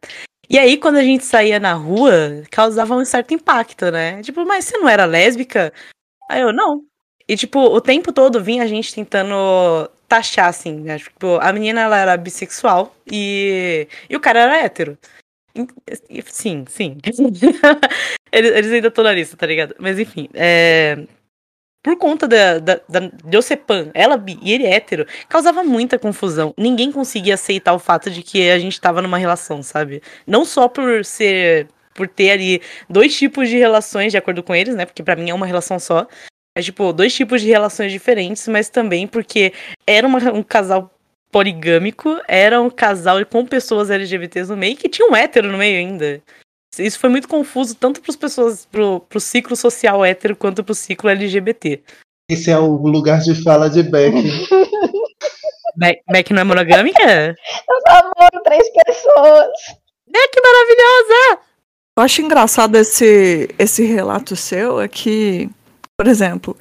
[0.48, 4.22] E aí, quando a gente saía na rua, causava um certo impacto, né?
[4.22, 5.72] Tipo, mas você não era lésbica?
[6.30, 6.84] Aí eu, não.
[7.28, 10.98] E, tipo, o tempo todo vinha a gente tentando taxar, assim, né?
[10.98, 14.98] Tipo, a menina, ela era bissexual e, e o cara era hétero.
[16.26, 16.98] Sim, sim.
[18.32, 19.74] eles, eles ainda estão na lista, tá ligado?
[19.78, 21.06] Mas, enfim, é...
[21.82, 25.62] Por conta da, da, da, de eu ser pan, ela bi e ele hétero, causava
[25.62, 26.52] muita confusão.
[26.58, 30.02] Ninguém conseguia aceitar o fato de que a gente tava numa relação, sabe?
[30.26, 31.68] Não só por ser.
[31.94, 34.84] Por ter ali dois tipos de relações, de acordo com eles, né?
[34.84, 36.08] Porque pra mim é uma relação só.
[36.56, 39.52] É tipo, dois tipos de relações diferentes, mas também porque
[39.86, 40.90] era uma- um casal
[41.30, 45.78] poligâmico, era um casal com pessoas LGBTs no meio, que tinha um hétero no meio
[45.78, 46.22] ainda.
[46.78, 51.10] Isso foi muito confuso, tanto para pessoas, pro, pro ciclo social hétero, quanto pro ciclo
[51.10, 51.82] LGBT.
[52.30, 54.14] Esse é o lugar de fala de Beck.
[55.76, 57.02] Beck, Beck não é monogâmica?
[57.68, 59.48] Eu namoro três pessoas.
[60.10, 61.40] Beck maravilhosa!
[61.98, 65.48] Eu acho engraçado esse, esse relato seu, é que,
[65.98, 66.56] por exemplo,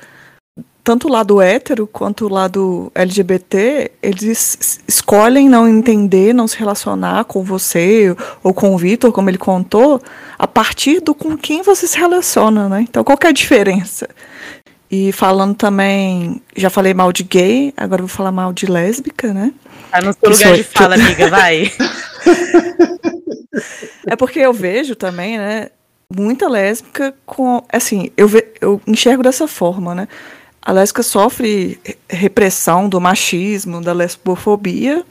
[0.83, 6.57] tanto o lado hétero quanto o lado LGBT, eles es- escolhem não entender, não se
[6.57, 10.01] relacionar com você ou com o Vitor, como ele contou,
[10.37, 12.81] a partir do com quem você se relaciona, né?
[12.87, 14.07] Então, qual que é a diferença?
[14.89, 19.51] E falando também, já falei mal de gay, agora vou falar mal de lésbica, né?
[19.91, 21.71] Tá no seu lugar de fala, amiga, vai.
[24.07, 25.69] É porque eu vejo também, né,
[26.13, 30.07] muita lésbica com, assim, eu, ve, eu enxergo dessa forma, né?
[30.61, 35.03] A lésbica sofre re- repressão do machismo, da lesbofobia.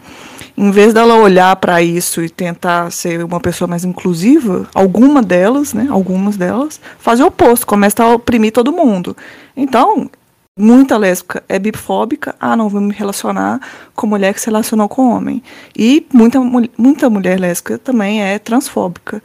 [0.56, 5.72] Em vez dela olhar para isso e tentar ser uma pessoa mais inclusiva, alguma delas,
[5.72, 9.16] né, algumas delas, fazem o oposto, começa a oprimir todo mundo.
[9.56, 10.10] Então,
[10.56, 13.60] muita lésbica é bifóbica, ah, não vou me relacionar
[13.94, 15.42] com mulher que se relacionou com homem.
[15.76, 16.40] E muita,
[16.76, 19.22] muita mulher lésbica também é transfóbica.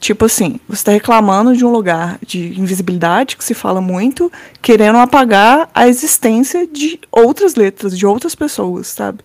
[0.00, 4.32] Tipo assim, você está reclamando de um lugar de invisibilidade, que se fala muito,
[4.62, 9.22] querendo apagar a existência de outras letras, de outras pessoas, sabe?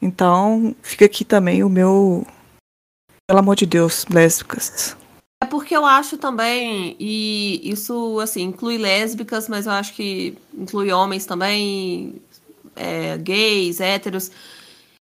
[0.00, 2.26] Então, fica aqui também o meu.
[3.28, 4.96] Pelo amor de Deus, lésbicas.
[5.44, 10.90] É porque eu acho também, e isso, assim, inclui lésbicas, mas eu acho que inclui
[10.90, 12.14] homens também,
[12.74, 14.30] é, gays, héteros.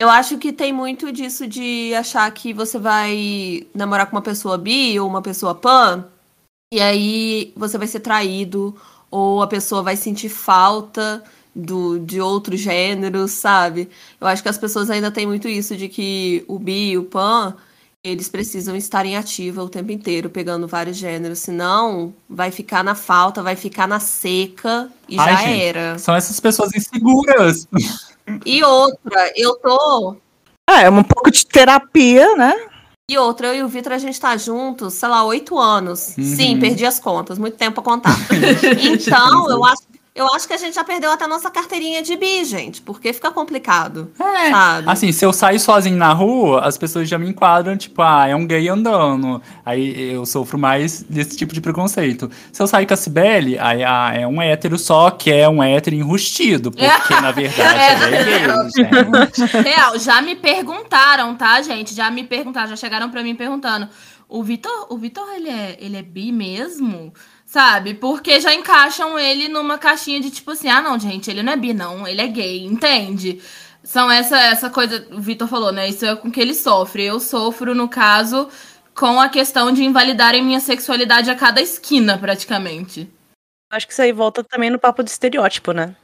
[0.04, 4.58] Eu acho que tem muito disso de achar que você vai namorar com uma pessoa
[4.58, 6.04] bi ou uma pessoa pan,
[6.74, 8.76] e aí você vai ser traído,
[9.10, 11.24] ou a pessoa vai sentir falta
[11.56, 13.90] do, de outro gênero, sabe?
[14.20, 17.06] Eu acho que as pessoas ainda têm muito isso de que o bi e o
[17.06, 17.56] pan
[18.04, 22.94] eles precisam estar em ativa o tempo inteiro, pegando vários gêneros, senão vai ficar na
[22.94, 25.62] falta, vai ficar na seca e Ai, já gente.
[25.62, 25.98] era.
[25.98, 27.66] São essas pessoas inseguras.
[28.46, 30.18] E outra, eu tô.
[30.70, 32.54] É, um pouco de terapia, né?
[33.10, 36.16] E outra, eu e o Vitor, a gente tá juntos, sei lá, oito anos.
[36.18, 36.24] Uhum.
[36.24, 38.16] Sim, perdi as contas, muito tempo pra contar.
[38.82, 39.84] então, eu acho,
[40.16, 43.12] eu acho que a gente já perdeu até a nossa carteirinha de bi, gente, porque
[43.12, 44.88] fica complicado, sabe?
[44.88, 48.36] Assim, se eu sair sozinho na rua, as pessoas já me enquadram, tipo, ah, é
[48.36, 49.42] um gay andando.
[49.66, 52.30] Aí eu sofro mais desse tipo de preconceito.
[52.52, 55.64] Se eu sair com a Cibele, aí ah, é um hétero só que é um
[55.64, 59.58] hétero enrustido, porque na verdade ele é gay, gente.
[59.64, 61.96] Real, já me perguntaram, tá, gente?
[61.96, 63.90] Já me perguntaram, já chegaram pra mim perguntando.
[64.30, 67.14] O Vitor, o Vitor, ele é, ele é bi mesmo?
[67.54, 67.94] Sabe?
[67.94, 71.56] Porque já encaixam ele numa caixinha de tipo assim, ah, não, gente, ele não é
[71.56, 73.40] bi, não, ele é gay, entende?
[73.84, 75.88] São essa, essa coisa, o Vitor falou, né?
[75.88, 77.04] Isso é com que ele sofre.
[77.04, 78.50] Eu sofro, no caso,
[78.96, 83.08] com a questão de invalidarem minha sexualidade a cada esquina, praticamente.
[83.72, 85.96] Acho que isso aí volta também no papo de estereótipo, né?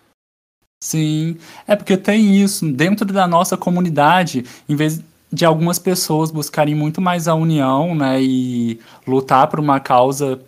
[0.83, 1.35] Sim,
[1.67, 2.71] é porque tem isso.
[2.71, 5.01] Dentro da nossa comunidade, em vez
[5.33, 10.39] de algumas pessoas buscarem muito mais a união, né, e lutar por uma causa,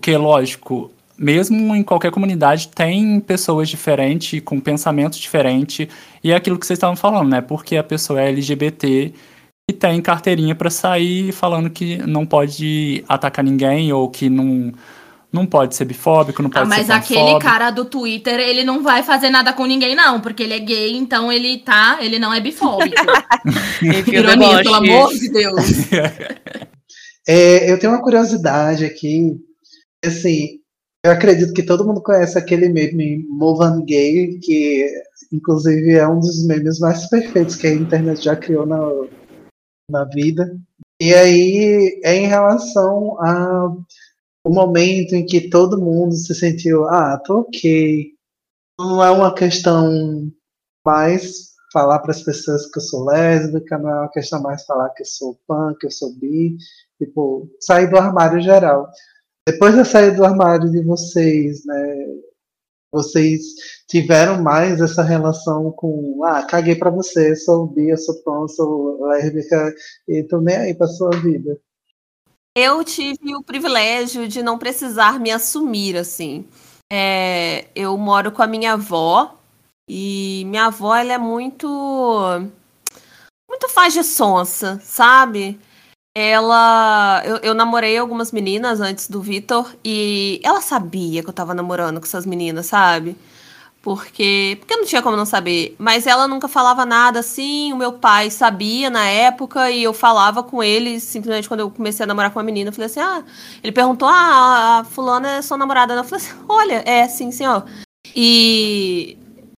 [0.00, 5.88] porque, lógico, mesmo em qualquer comunidade, tem pessoas diferentes, com pensamentos diferentes,
[6.22, 7.40] e é aquilo que vocês estavam falando, né?
[7.40, 9.12] Porque a pessoa é LGBT
[9.68, 14.72] e tem carteirinha para sair falando que não pode atacar ninguém ou que não
[15.30, 18.40] não pode ser bifóbico, não ah, pode ah, mas ser Mas aquele cara do Twitter,
[18.40, 21.98] ele não vai fazer nada com ninguém, não, porque ele é gay, então ele tá,
[22.00, 22.96] ele não é bifóbico.
[24.10, 25.64] Ironia, pelo amor de Deus.
[27.30, 29.38] É, eu tenho uma curiosidade aqui,
[30.04, 30.60] assim,
[31.04, 34.86] eu acredito que todo mundo conhece aquele meme Movan Gay, que
[35.32, 38.78] inclusive é um dos memes mais perfeitos que a internet já criou na,
[39.90, 40.56] na vida.
[41.00, 43.74] E aí é em relação a
[44.44, 48.12] o momento em que todo mundo se sentiu, ah, tô ok.
[48.78, 50.32] Não é uma questão
[50.84, 54.88] mais falar para as pessoas que eu sou lésbica, não é uma questão mais falar
[54.90, 56.56] que eu sou pan, que eu sou bi,
[56.98, 58.90] tipo, sair do armário geral.
[59.50, 62.06] Depois da saída do armário de vocês, né,
[62.92, 63.40] vocês
[63.88, 69.06] tiveram mais essa relação com, ah, caguei para você, sou bi, eu sou pan, sou
[69.06, 69.74] lésbica,
[70.06, 71.58] e tô nem aí pra sua vida.
[72.54, 76.44] Eu tive o privilégio de não precisar me assumir, assim.
[76.92, 79.34] É, eu moro com a minha avó
[79.88, 81.66] e minha avó ela é muito
[83.48, 85.58] muito faz de sonsa, sabe?
[86.20, 91.54] Ela eu, eu namorei algumas meninas antes do Vitor e ela sabia que eu tava
[91.54, 93.16] namorando com essas meninas, sabe?
[93.80, 95.76] Porque, porque não tinha como não saber.
[95.78, 97.72] Mas ela nunca falava nada assim.
[97.72, 102.02] O meu pai sabia na época e eu falava com ele simplesmente quando eu comecei
[102.02, 102.70] a namorar com uma menina.
[102.70, 103.22] Eu falei assim: ah,
[103.62, 105.94] ele perguntou: ah, a fulana é sua namorada.
[105.94, 107.64] Eu falei assim: olha, é sim, senhor.
[108.14, 109.16] E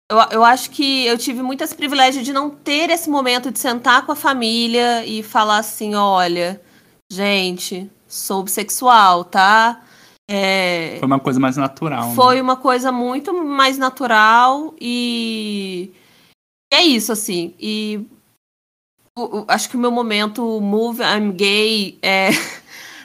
[0.09, 3.59] eu, eu acho que eu tive muito esse privilégio de não ter esse momento de
[3.59, 6.59] sentar com a família e falar assim: olha,
[7.11, 9.83] gente, sou bissexual, tá?
[10.27, 12.09] É, foi uma coisa mais natural.
[12.09, 12.15] Né?
[12.15, 12.41] Foi né?
[12.41, 15.91] uma coisa muito mais natural e
[16.71, 17.53] é isso, assim.
[17.59, 18.05] E
[19.47, 22.29] acho que o meu momento Move I'm Gay é,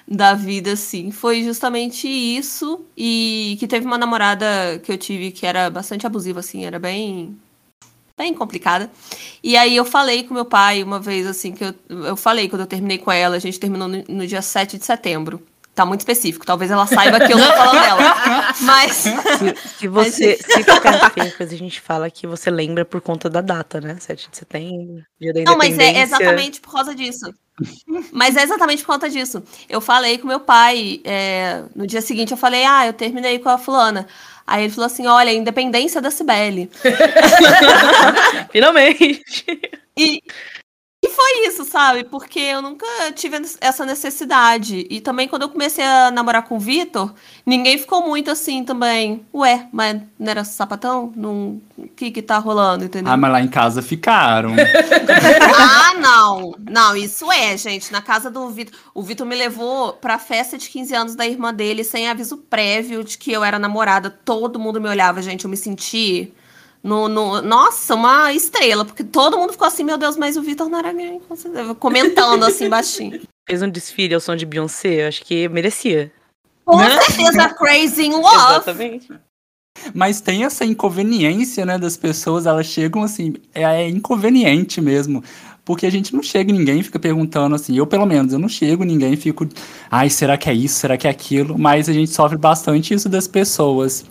[0.07, 2.85] da vida, assim, foi justamente isso.
[2.97, 7.39] E que teve uma namorada que eu tive que era bastante abusiva, assim, era bem.
[8.17, 8.91] Bem complicada.
[9.43, 12.61] E aí eu falei com meu pai uma vez, assim, que eu, eu falei quando
[12.61, 15.43] eu terminei com ela, a gente terminou no, no dia 7 de setembro.
[15.75, 16.47] Tá muito específico.
[16.47, 18.55] Talvez ela saiba que eu tô falando dela.
[18.63, 18.93] Mas.
[18.93, 19.13] Se,
[19.79, 20.39] se você.
[20.41, 20.55] Mas...
[20.55, 23.97] Se ficar feio, a gente fala que você lembra por conta da data, né?
[23.99, 27.35] 7 de setembro, dia da Não, mas é exatamente por causa disso.
[28.13, 29.43] Mas é exatamente por conta disso.
[29.69, 31.01] Eu falei com meu pai.
[31.05, 34.07] É, no dia seguinte, eu falei, ah, eu terminei com a fulana.
[34.47, 36.71] Aí ele falou assim: olha, independência da Cibele.
[38.53, 39.35] Finalmente.
[39.97, 40.23] E, e
[41.15, 42.05] foi isso, sabe?
[42.05, 44.87] Porque eu nunca tive essa necessidade.
[44.91, 47.13] E também quando eu comecei a namorar com o Vitor,
[47.47, 49.25] ninguém ficou muito assim também.
[49.33, 51.13] Ué, mas não era sapatão?
[51.17, 51.61] Não...
[51.77, 53.13] O que que tá rolando, entendeu?
[53.13, 54.51] Ah, mas lá em casa ficaram.
[55.57, 56.55] ah, não.
[56.59, 57.93] Não, isso é, gente.
[57.93, 58.79] Na casa do Vitor.
[58.95, 63.03] O Vitor me levou pra festa de 15 anos da irmã dele sem aviso prévio
[63.05, 64.11] de que eu era namorada.
[64.11, 65.45] Todo mundo me olhava, gente.
[65.45, 66.33] Eu me senti
[66.85, 70.69] no, no, nossa, uma estrela, porque todo mundo ficou assim, meu Deus, mas o Vitor
[70.69, 71.19] não era gay,
[71.81, 73.23] comentando assim baixinho.
[73.49, 76.13] Fez um desfile ao som de Beyoncé, acho que merecia.
[76.63, 77.01] Com né?
[77.01, 78.37] certeza, Crazy in Love.
[78.37, 79.09] Exatamente.
[79.95, 85.25] Mas tem essa inconveniência, né, das pessoas, elas chegam assim, é, é inconveniente mesmo.
[85.65, 88.49] Porque a gente não chega em ninguém fica perguntando assim, eu pelo menos, eu não
[88.49, 89.49] chego ninguém fico,
[89.91, 91.59] ai, será que é isso, será que é aquilo?
[91.59, 94.05] Mas a gente sofre bastante isso das pessoas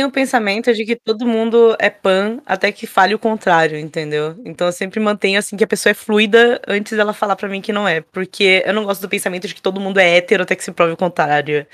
[0.00, 4.34] tenho o pensamento de que todo mundo é pan até que fale o contrário, entendeu?
[4.44, 7.60] Então eu sempre mantenho assim que a pessoa é fluida antes dela falar para mim
[7.60, 8.00] que não é.
[8.00, 10.72] Porque eu não gosto do pensamento de que todo mundo é hétero até que se
[10.72, 11.66] prove o contrário.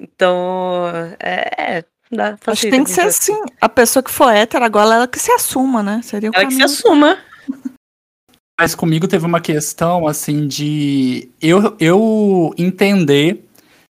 [0.00, 0.84] Então,
[1.20, 1.76] é.
[1.76, 3.40] é dá, Acho que tem que ser assim.
[3.60, 6.00] A pessoa que for hétero agora, ela que se assuma, né?
[6.02, 6.50] Seria ela caminho...
[6.50, 7.18] que se assuma.
[8.60, 13.44] Mas comigo teve uma questão, assim, de eu, eu entender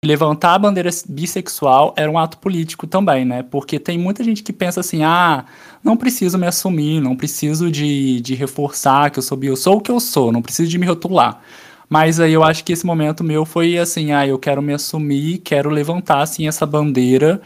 [0.05, 3.43] levantar a bandeira bissexual era um ato político também, né?
[3.43, 5.45] Porque tem muita gente que pensa assim, ah,
[5.83, 9.77] não preciso me assumir, não preciso de, de reforçar que eu sou bi, eu sou
[9.77, 11.41] o que eu sou, não preciso de me rotular.
[11.89, 15.39] Mas aí eu acho que esse momento meu foi assim, ah, eu quero me assumir,
[15.39, 17.41] quero levantar, assim, essa bandeira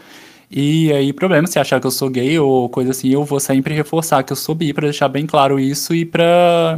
[0.53, 3.73] e aí, problema, se achar que eu sou gay ou coisa assim, eu vou sempre
[3.73, 6.77] reforçar que eu sou bi para deixar bem claro isso e para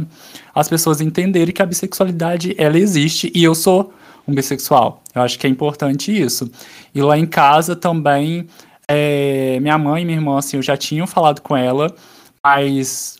[0.54, 3.92] as pessoas entenderem que a bissexualidade ela existe e eu sou
[4.26, 5.02] um bissexual.
[5.14, 6.50] Eu acho que é importante isso.
[6.94, 8.46] E lá em casa também,
[8.88, 11.94] é, minha mãe e minha irmã, assim, eu já tinham falado com ela,
[12.42, 13.18] mas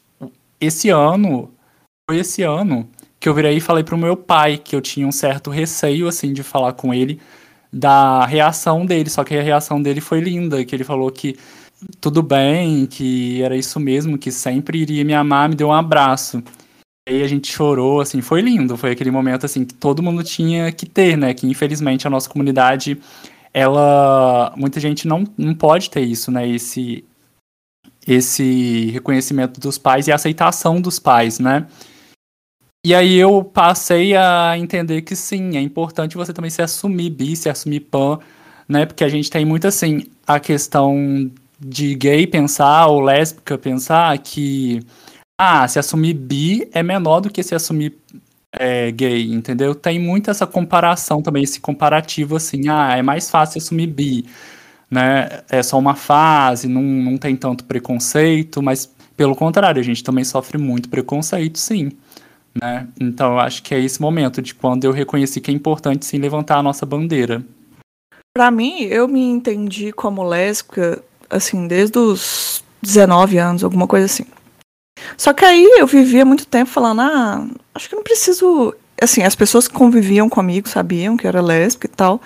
[0.60, 1.50] esse ano,
[2.08, 2.88] foi esse ano
[3.20, 6.32] que eu virei e falei pro meu pai que eu tinha um certo receio, assim,
[6.32, 7.20] de falar com ele,
[7.72, 11.36] da reação dele, só que a reação dele foi linda, que ele falou que
[12.00, 16.42] tudo bem, que era isso mesmo, que sempre iria me amar, me deu um abraço.
[17.06, 20.72] Aí a gente chorou, assim, foi lindo, foi aquele momento assim que todo mundo tinha
[20.72, 21.34] que ter, né?
[21.34, 22.98] Que infelizmente a nossa comunidade,
[23.52, 26.48] ela, muita gente não, não pode ter isso, né?
[26.48, 27.04] Esse
[28.06, 31.66] esse reconhecimento dos pais e aceitação dos pais, né?
[32.84, 37.34] E aí eu passei a entender que sim, é importante você também se assumir bi,
[37.34, 38.18] se assumir pan,
[38.68, 38.84] né?
[38.86, 44.80] Porque a gente tem muito assim a questão de gay pensar ou lésbica pensar que
[45.38, 47.96] ah, se assumir bi é menor do que se assumir
[48.52, 49.74] é, gay, entendeu?
[49.74, 54.24] Tem muito essa comparação também, esse comparativo assim, ah, é mais fácil assumir bi,
[54.90, 55.42] né?
[55.50, 60.24] É só uma fase, não, não tem tanto preconceito, mas pelo contrário, a gente também
[60.24, 61.92] sofre muito preconceito, sim.
[62.60, 62.86] Né?
[63.00, 66.18] Então eu acho que é esse momento de quando eu reconheci que é importante sim
[66.18, 67.44] levantar a nossa bandeira.
[68.32, 74.24] Para mim, eu me entendi como lésbica assim desde os 19 anos, alguma coisa assim.
[75.16, 78.74] Só que aí eu vivia muito tempo falando, ah, acho que não preciso.
[79.00, 82.20] Assim, as pessoas que conviviam comigo sabiam que eu era lésbica e tal,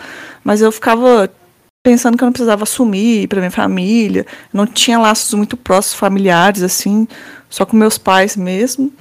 [0.44, 1.30] mas eu ficava
[1.82, 6.62] pensando que eu não precisava assumir para minha família, não tinha laços muito próximos familiares,
[6.62, 7.08] assim,
[7.48, 8.92] só com meus pais mesmo.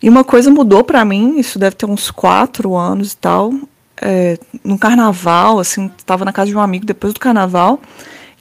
[0.00, 3.52] E uma coisa mudou para mim, isso deve ter uns quatro anos e tal,
[4.00, 7.80] é, no carnaval, assim, estava na casa de um amigo depois do carnaval,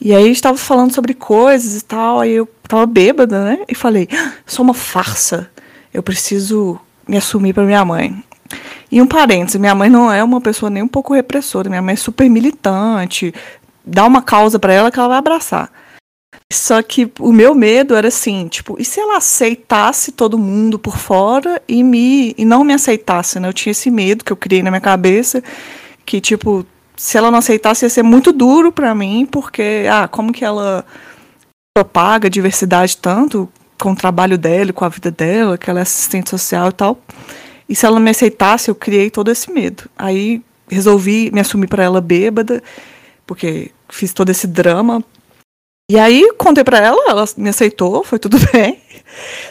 [0.02, 3.60] e aí estava falando sobre coisas e tal, aí eu tava bêbada, né?
[3.68, 5.50] E falei, ah, sou uma farsa,
[5.94, 8.24] eu preciso me assumir para minha mãe.
[8.92, 11.94] E um parênteses, minha mãe não é uma pessoa nem um pouco repressora, minha mãe
[11.94, 13.34] é super militante,
[13.86, 15.72] dá uma causa para ela que ela vai abraçar.
[16.52, 20.98] Só que o meu medo era assim, tipo, e se ela aceitasse todo mundo por
[20.98, 23.48] fora e me e não me aceitasse, né?
[23.48, 25.44] Eu tinha esse medo que eu criei na minha cabeça,
[26.06, 26.66] que tipo,
[27.00, 30.86] se ela não aceitasse ia ser muito duro para mim, porque ah, como que ela
[31.74, 33.48] propaga a diversidade tanto
[33.80, 37.00] com o trabalho dela, com a vida dela, que ela é assistente social e tal.
[37.70, 39.90] E se ela me aceitasse, eu criei todo esse medo.
[39.98, 42.62] Aí resolvi me assumir para ela bêbada,
[43.26, 45.02] porque fiz todo esse drama
[45.90, 48.78] e aí contei para ela, ela me aceitou, foi tudo bem.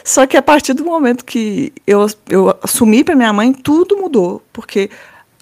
[0.03, 4.43] Só que a partir do momento que eu, eu assumi para minha mãe, tudo mudou,
[4.53, 4.91] porque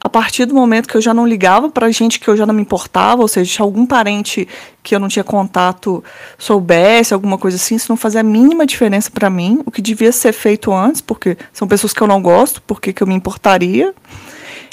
[0.07, 2.53] a partir do momento que eu já não ligava para gente que eu já não
[2.53, 4.47] me importava, ou seja, se algum parente
[4.81, 6.01] que eu não tinha contato
[6.37, 10.13] soubesse alguma coisa assim, isso não fazia a mínima diferença para mim, o que devia
[10.13, 13.93] ser feito antes, porque são pessoas que eu não gosto, porque que eu me importaria.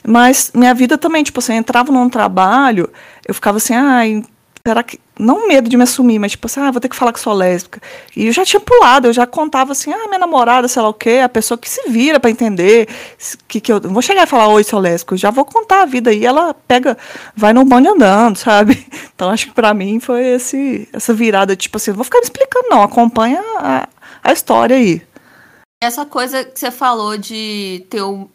[0.06, 2.88] Mas minha vida também, tipo assim, eu entrava num trabalho,
[3.26, 4.22] eu ficava assim, ai,
[4.64, 5.00] será que.
[5.16, 7.32] Não medo de me assumir, mas tipo assim, ah, vou ter que falar que sou
[7.32, 7.80] lésbica.
[8.16, 10.94] E eu já tinha pulado, eu já contava assim, ah, minha namorada, sei lá o
[10.94, 12.88] quê, a pessoa que se vira para entender
[13.46, 13.80] que, que eu.
[13.80, 16.12] Não vou chegar e falar, oi, sou lésbica, eu já vou contar a vida.
[16.12, 16.98] E ela pega,
[17.36, 18.84] vai no bonde andando, sabe?
[19.14, 22.68] Então acho que para mim foi esse, essa virada, tipo assim, vou ficar me explicando,
[22.68, 23.88] não, acompanha a,
[24.22, 25.00] a história aí.
[25.80, 28.28] Essa coisa que você falou de ter o,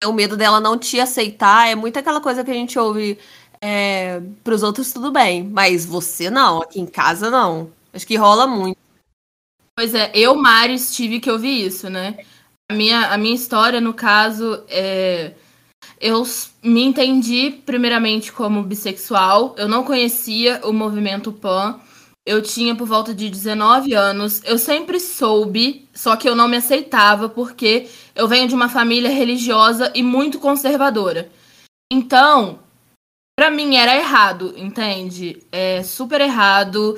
[0.00, 3.18] ter o medo dela não te aceitar, é muito aquela coisa que a gente ouve
[3.66, 7.72] é, pros outros tudo bem, mas você não, aqui em casa não.
[7.94, 8.76] Acho que rola muito.
[9.74, 12.18] Pois é, eu, Maris, tive que ouvir isso, né?
[12.70, 15.32] A minha, a minha história, no caso, é.
[15.98, 16.24] Eu
[16.62, 19.54] me entendi primeiramente como bissexual.
[19.56, 21.80] Eu não conhecia o movimento PAN.
[22.26, 24.42] Eu tinha por volta de 19 anos.
[24.44, 29.10] Eu sempre soube, só que eu não me aceitava porque eu venho de uma família
[29.10, 31.30] religiosa e muito conservadora.
[31.90, 32.58] Então,
[33.36, 35.42] para mim era errado, entende?
[35.50, 36.96] É super errado.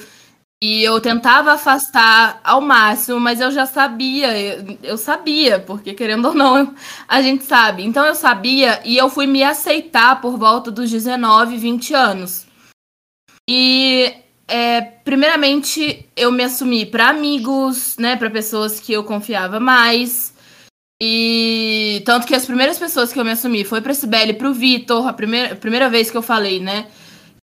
[0.62, 6.28] E eu tentava afastar ao máximo, mas eu já sabia, eu, eu sabia, porque querendo
[6.28, 6.74] ou não,
[7.06, 7.84] a gente sabe.
[7.84, 12.46] Então eu sabia e eu fui me aceitar por volta dos 19, 20 anos.
[13.48, 14.14] E
[14.48, 20.34] é, primeiramente eu me assumi para amigos, né, para pessoas que eu confiava mais.
[21.02, 24.54] E tanto que as primeiras pessoas que eu me assumi foi pra Sibeli e pro
[24.54, 26.86] Vitor, a primeira, a primeira vez que eu falei, né?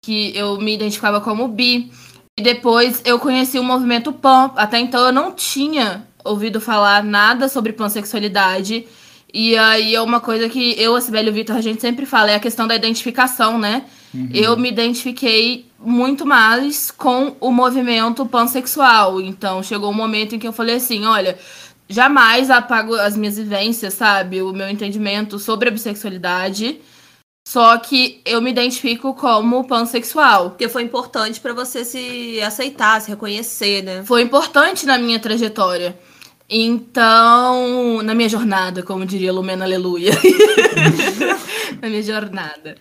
[0.04, 1.90] Que eu me identificava como bi.
[2.36, 4.52] E depois eu conheci o movimento PAN.
[4.54, 8.86] Até então eu não tinha ouvido falar nada sobre pansexualidade.
[9.32, 12.06] E aí é uma coisa que eu, a Sibeli e o Vitor, a gente sempre
[12.06, 13.84] fala, é a questão da identificação, né?
[14.12, 14.28] Uhum.
[14.32, 19.20] Eu me identifiquei muito mais com o movimento pansexual.
[19.20, 21.38] Então chegou um momento em que eu falei assim, olha
[21.88, 24.42] jamais apago as minhas vivências, sabe?
[24.42, 26.80] O meu entendimento sobre a bissexualidade.
[27.48, 30.50] Só que eu me identifico como pansexual.
[30.50, 34.04] Porque foi importante para você se aceitar, se reconhecer, né?
[34.04, 35.98] Foi importante na minha trajetória.
[36.50, 40.12] Então, na minha jornada, como diria Lumena Aleluia.
[41.80, 42.76] na minha jornada.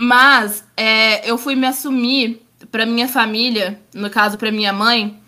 [0.00, 5.18] Mas é, eu fui me assumir para minha família, no caso para minha mãe,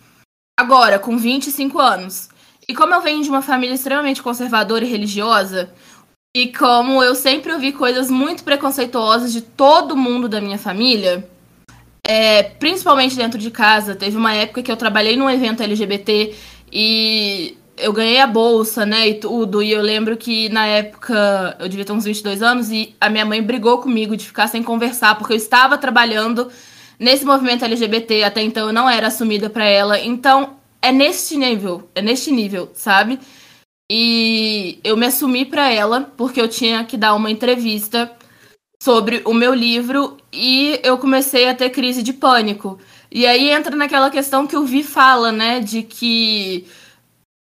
[0.59, 2.29] agora, com 25 anos.
[2.69, 5.73] E como eu venho de uma família extremamente conservadora e religiosa,
[6.35, 11.27] e como eu sempre ouvi coisas muito preconceituosas de todo mundo da minha família,
[12.05, 16.35] é, principalmente dentro de casa, teve uma época que eu trabalhei num evento LGBT
[16.71, 21.69] e eu ganhei a bolsa, né, e tudo, e eu lembro que na época eu
[21.69, 25.15] devia ter uns 22 anos e a minha mãe brigou comigo de ficar sem conversar,
[25.15, 26.51] porque eu estava trabalhando
[26.99, 29.99] nesse movimento LGBT, até então eu não era assumida para ela.
[29.99, 33.19] Então, é neste nível, é neste nível, sabe?
[33.89, 38.11] E eu me assumi para ela porque eu tinha que dar uma entrevista
[38.81, 42.79] sobre o meu livro e eu comecei a ter crise de pânico.
[43.11, 46.67] E aí entra naquela questão que o Vi fala, né, de que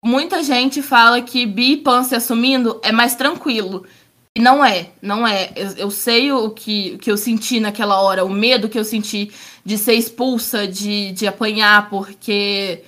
[0.04, 3.86] muita gente fala que bi e pan se assumindo é mais tranquilo.
[4.36, 5.52] E não é, não é.
[5.56, 8.84] Eu, eu sei o que, o que eu senti naquela hora, o medo que eu
[8.84, 9.30] senti
[9.64, 12.82] de ser expulsa, de, de apanhar, porque.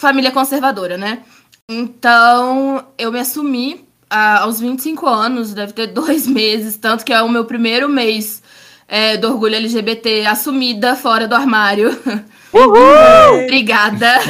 [0.00, 1.22] Família conservadora, né?
[1.68, 7.22] Então, eu me assumi ah, aos 25 anos, deve ter dois meses, tanto que é
[7.22, 8.42] o meu primeiro mês
[8.86, 11.90] é, do orgulho LGBT assumida fora do armário.
[12.52, 13.42] Uhul!
[13.44, 14.20] Obrigada.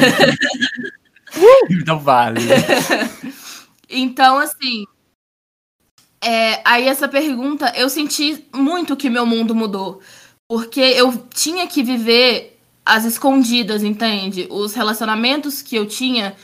[1.69, 2.41] Então vale.
[3.89, 4.85] então, assim.
[6.23, 10.01] É, aí essa pergunta, eu senti muito que meu mundo mudou.
[10.47, 12.54] Porque eu tinha que viver
[12.85, 14.47] as escondidas, entende?
[14.49, 16.35] Os relacionamentos que eu tinha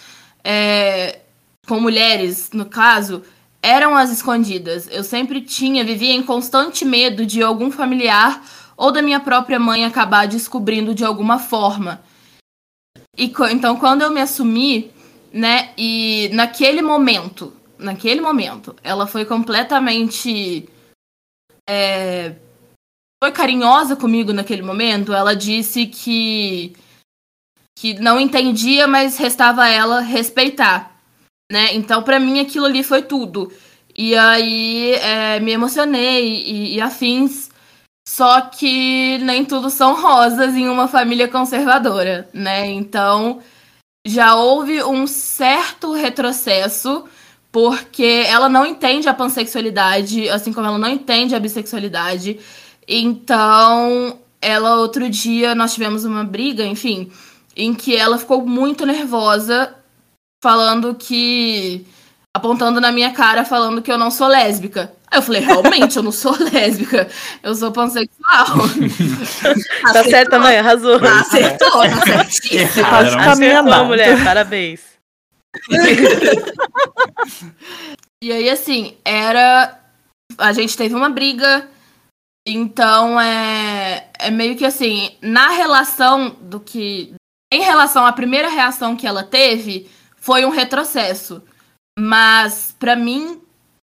[0.44, 1.20] é,
[1.68, 3.24] com mulheres, no caso,
[3.62, 4.88] eram as escondidas.
[4.92, 8.44] Eu sempre tinha, vivia em constante medo de algum familiar
[8.76, 12.02] ou da minha própria mãe acabar descobrindo de alguma forma.
[13.16, 14.92] E então, quando eu me assumi,
[15.32, 20.68] né, e naquele momento, naquele momento, ela foi completamente.
[21.70, 22.34] É,
[23.24, 25.14] foi carinhosa comigo naquele momento.
[25.14, 26.74] Ela disse que
[27.78, 30.96] que não entendia, mas restava a ela respeitar,
[31.52, 31.74] né?
[31.74, 33.52] Então, para mim, aquilo ali foi tudo.
[33.98, 37.50] E aí, é, me emocionei e, e afins.
[38.08, 42.68] Só que nem tudo são rosas em uma família conservadora, né?
[42.70, 43.42] Então,
[44.06, 47.06] já houve um certo retrocesso,
[47.52, 52.40] porque ela não entende a pansexualidade, assim como ela não entende a bissexualidade.
[52.94, 57.10] Então, ela outro dia nós tivemos uma briga, enfim,
[57.56, 59.74] em que ela ficou muito nervosa,
[60.44, 61.86] falando que.
[62.36, 64.92] apontando na minha cara, falando que eu não sou lésbica.
[65.10, 67.08] Aí eu falei, realmente, eu não sou lésbica,
[67.42, 68.48] eu sou pansexual.
[69.94, 70.96] tá certa, mãe, arrasou.
[70.96, 72.68] Acertou, tá certíssimo.
[72.68, 72.84] Você
[73.16, 74.82] caminhando, mulher, parabéns.
[78.22, 79.78] e aí, assim, era.
[80.38, 81.70] A gente teve uma briga.
[82.48, 87.14] Então é, é meio que assim, na relação do que
[87.54, 91.42] em relação à primeira reação que ela teve, foi um retrocesso.
[92.00, 93.42] Mas, para mim,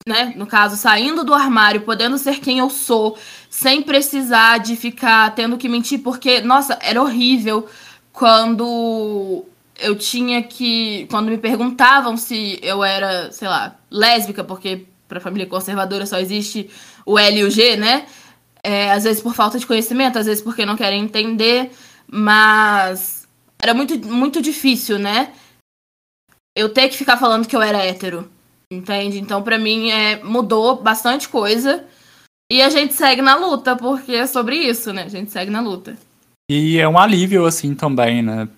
[0.07, 3.19] né, no caso, saindo do armário, podendo ser quem eu sou,
[3.51, 7.67] sem precisar de ficar tendo que mentir, porque, nossa, era horrível
[8.13, 9.45] quando
[9.81, 11.07] eu tinha que.
[11.11, 16.71] Quando me perguntavam se eu era, sei lá, lésbica, porque pra família conservadora só existe
[17.05, 18.07] o L e o G, né?
[18.67, 21.71] É, às vezes por falta de conhecimento, às vezes porque não querem entender,
[22.11, 23.29] mas
[23.63, 25.33] era muito, muito difícil, né?
[26.57, 28.29] Eu ter que ficar falando que eu era hétero.
[28.73, 29.21] Entende?
[29.21, 31.85] Então, para mim, é, mudou bastante coisa.
[32.51, 35.05] E a gente segue na luta, porque é sobre isso, né?
[35.05, 35.97] A gente segue na luta.
[36.51, 38.49] E é um alívio, assim, também, né?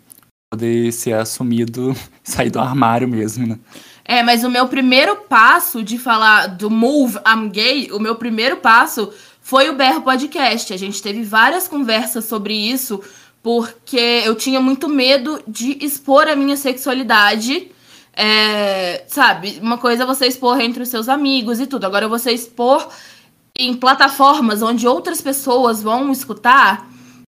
[0.50, 1.94] Poder ser assumido,
[2.24, 3.58] sair do armário mesmo, né?
[4.04, 8.56] É, mas o meu primeiro passo de falar do Move I'm Gay, o meu primeiro
[8.56, 9.12] passo
[9.48, 10.74] foi o Berro Podcast.
[10.74, 13.00] A gente teve várias conversas sobre isso,
[13.42, 17.70] porque eu tinha muito medo de expor a minha sexualidade.
[18.12, 21.86] É, sabe, uma coisa é você expor entre os seus amigos e tudo.
[21.86, 22.90] Agora, você expor
[23.58, 26.86] em plataformas onde outras pessoas vão escutar,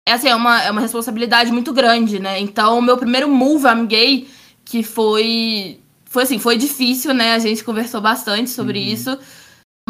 [0.04, 2.40] é, assim, é, uma, é uma responsabilidade muito grande, né?
[2.40, 4.26] Então, o meu primeiro move I'm gay,
[4.64, 5.78] que foi.
[6.06, 7.34] Foi assim, foi difícil, né?
[7.34, 8.86] A gente conversou bastante sobre uhum.
[8.86, 9.18] isso.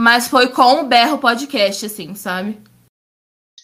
[0.01, 2.59] Mas foi com o Berro Podcast, assim, sabe?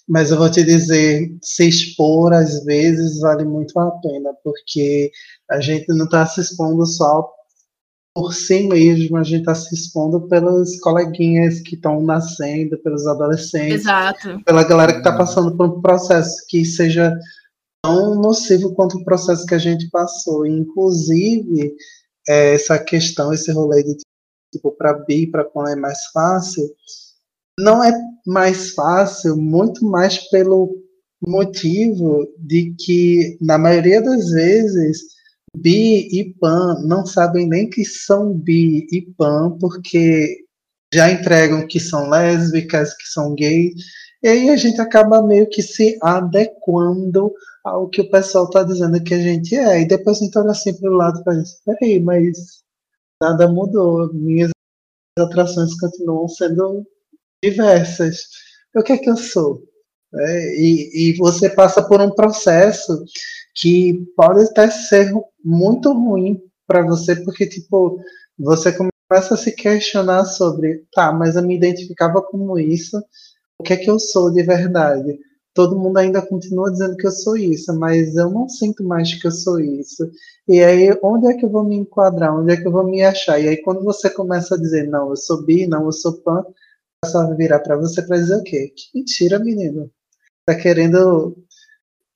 [0.07, 5.11] Mas eu vou te dizer, se expor às vezes vale muito a pena, porque
[5.51, 7.27] a gente não está se expondo só
[8.15, 13.81] por si mesmo, a gente está se expondo pelas coleguinhas que estão nascendo, pelos adolescentes,
[13.81, 14.39] Exato.
[14.45, 17.15] pela galera que está passando por um processo que seja
[17.83, 20.45] tão nocivo quanto o processo que a gente passou.
[20.45, 21.75] Inclusive,
[22.29, 23.97] é, essa questão, esse rolê de
[24.57, 26.69] tipo, para bi, para quando é mais fácil,
[27.59, 27.93] não é
[28.27, 30.77] mais fácil, muito mais pelo
[31.27, 34.99] motivo de que, na maioria das vezes,
[35.57, 40.45] bi e pan não sabem nem que são bi e pan, porque
[40.93, 43.75] já entregam que são lésbicas, que são gays,
[44.23, 47.33] e aí a gente acaba meio que se adequando
[47.65, 49.83] ao que o pessoal está dizendo que a gente é.
[49.83, 52.65] E depois a gente olha assim para o lado e fala, peraí, mas
[53.23, 54.51] nada mudou, minhas
[55.19, 56.87] atrações continuam sendo
[57.43, 58.29] diversas.
[58.75, 59.63] O que é que eu sou?
[60.15, 63.05] É, e, e você passa por um processo
[63.55, 65.13] que pode até ser
[65.45, 67.99] muito ruim para você, porque, tipo,
[68.39, 72.99] você começa a se questionar sobre, tá, mas eu me identificava como isso,
[73.59, 75.19] o que é que eu sou de verdade?
[75.57, 79.27] Todo mundo ainda continua dizendo que eu sou isso, mas eu não sinto mais que
[79.27, 80.09] eu sou isso.
[80.47, 82.39] E aí, onde é que eu vou me enquadrar?
[82.39, 83.41] Onde é que eu vou me achar?
[83.41, 86.45] E aí, quando você começa a dizer, não, eu sou bi, não, eu sou pan,
[87.07, 88.71] só virar para você para dizer o quê?
[88.77, 89.91] Que mentira, menino.
[90.45, 91.35] Tá querendo,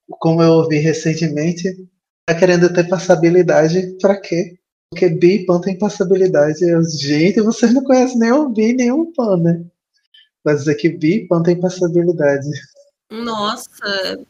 [0.06, 1.88] como eu ouvi recentemente,
[2.26, 4.58] tá querendo ter passabilidade para quê?
[4.90, 6.62] Porque bi e pan tem passabilidade.
[6.62, 9.64] Eu, gente, você não conhece nem o bi nem o pan, né?
[10.44, 12.50] Vai dizer que bi e pan tem passabilidade.
[13.10, 14.24] Nossa.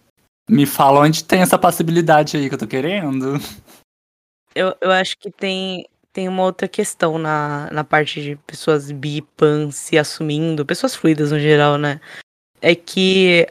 [0.49, 3.35] Me fala onde tem essa possibilidade aí que eu tô querendo.
[4.55, 9.23] Eu, eu acho que tem, tem uma outra questão na, na parte de pessoas bi,
[9.37, 12.01] pan se assumindo, pessoas fluidas no geral, né?
[12.61, 13.47] É que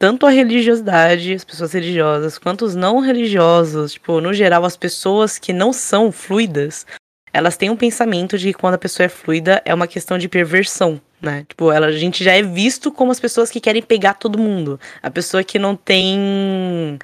[0.00, 5.38] tanto a religiosidade, as pessoas religiosas, quanto os não religiosos, tipo, no geral, as pessoas
[5.38, 6.84] que não são fluidas,
[7.32, 10.28] elas têm um pensamento de que quando a pessoa é fluida é uma questão de
[10.28, 11.44] perversão, né?
[11.48, 14.78] Tipo, ela, a gente já é visto como as pessoas que querem pegar todo mundo.
[15.02, 16.98] A pessoa que não tem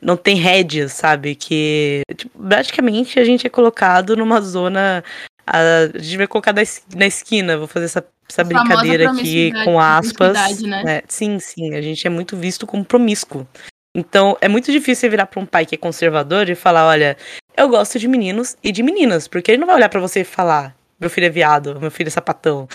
[0.00, 1.34] não tem rédeas, sabe?
[1.34, 5.02] Que tipo, praticamente a gente é colocado numa zona
[5.46, 10.60] a, a gente vai colocar na esquina, vou fazer essa, essa brincadeira aqui com aspas.
[10.62, 10.82] Né?
[10.86, 13.46] É, sim, sim, a gente é muito visto como promíscuo.
[13.96, 17.16] Então, é muito difícil virar para um pai que é conservador e falar, olha,
[17.56, 20.24] eu gosto de meninos e de meninas, porque ele não vai olhar para você e
[20.24, 22.66] falar, meu filho é viado, meu filho é sapatão.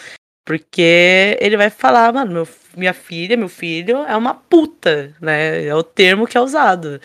[0.50, 5.64] Porque ele vai falar, mano, meu, minha filha, meu filho é uma puta, né?
[5.68, 7.00] É o termo que é usado.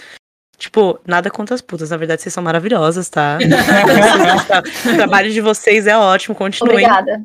[0.56, 1.90] Tipo, nada contra as putas.
[1.90, 3.36] Na verdade, vocês são maravilhosas, tá?
[4.90, 6.86] o trabalho de vocês é ótimo, continuem.
[6.86, 7.22] Obrigada.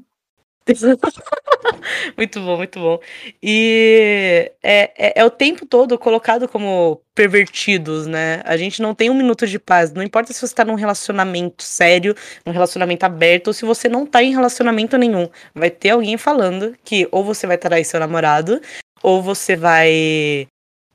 [2.17, 2.99] muito bom, muito bom.
[3.41, 8.41] E é, é, é, o tempo todo colocado como pervertidos, né?
[8.45, 9.93] A gente não tem um minuto de paz.
[9.93, 12.15] Não importa se você tá num relacionamento sério,
[12.45, 15.27] num relacionamento aberto, ou se você não tá em relacionamento nenhum.
[15.53, 18.61] Vai ter alguém falando que ou você vai trair seu namorado,
[19.03, 20.47] ou você vai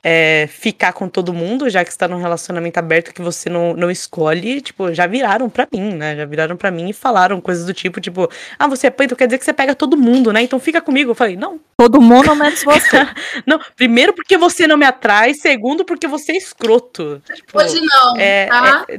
[0.06, 3.90] é, ficar com todo mundo, já que está num relacionamento aberto que você não, não
[3.90, 6.14] escolhe, tipo, já viraram para mim, né?
[6.14, 8.28] Já viraram para mim e falaram coisas do tipo, tipo,
[8.58, 10.42] ah, você é pai, então quer dizer que você pega todo mundo, né?
[10.42, 11.12] Então fica comigo.
[11.12, 11.58] Eu falei, não.
[11.78, 12.98] Todo mundo menos você.
[13.46, 17.22] não, primeiro porque você não me atrai, segundo porque você é escroto.
[17.34, 18.84] Tipo, Hoje não, é, tá?
[18.90, 18.98] É,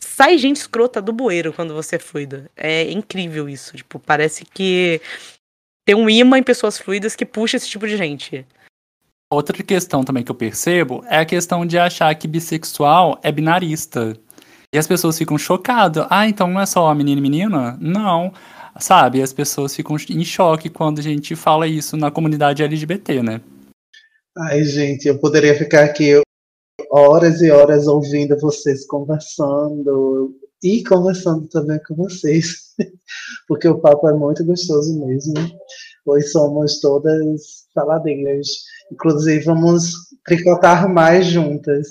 [0.00, 2.50] sai gente escrota do bueiro quando você é fluido.
[2.56, 3.76] É incrível isso.
[3.76, 5.00] Tipo, parece que
[5.84, 8.44] tem um imã em pessoas fluidas que puxa esse tipo de gente.
[9.28, 14.16] Outra questão também que eu percebo é a questão de achar que bissexual é binarista.
[14.72, 16.06] E as pessoas ficam chocadas.
[16.08, 17.76] Ah, então não é só menino e menina?
[17.80, 18.32] Não.
[18.78, 23.40] Sabe, as pessoas ficam em choque quando a gente fala isso na comunidade LGBT, né?
[24.38, 26.20] Ai, gente, eu poderia ficar aqui
[26.90, 32.74] horas e horas ouvindo vocês conversando e conversando também com vocês,
[33.48, 35.34] porque o papo é muito gostoso mesmo,
[36.04, 38.46] pois somos todas faladeiras.
[38.90, 41.90] Inclusive, vamos tricotar mais juntas.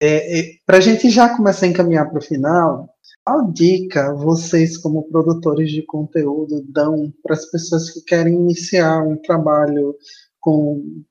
[0.00, 2.88] É, é, para a gente já começar a encaminhar para o final,
[3.24, 9.16] qual dica vocês, como produtores de conteúdo, dão para as pessoas que querem iniciar um
[9.16, 9.94] trabalho
[10.40, 11.02] com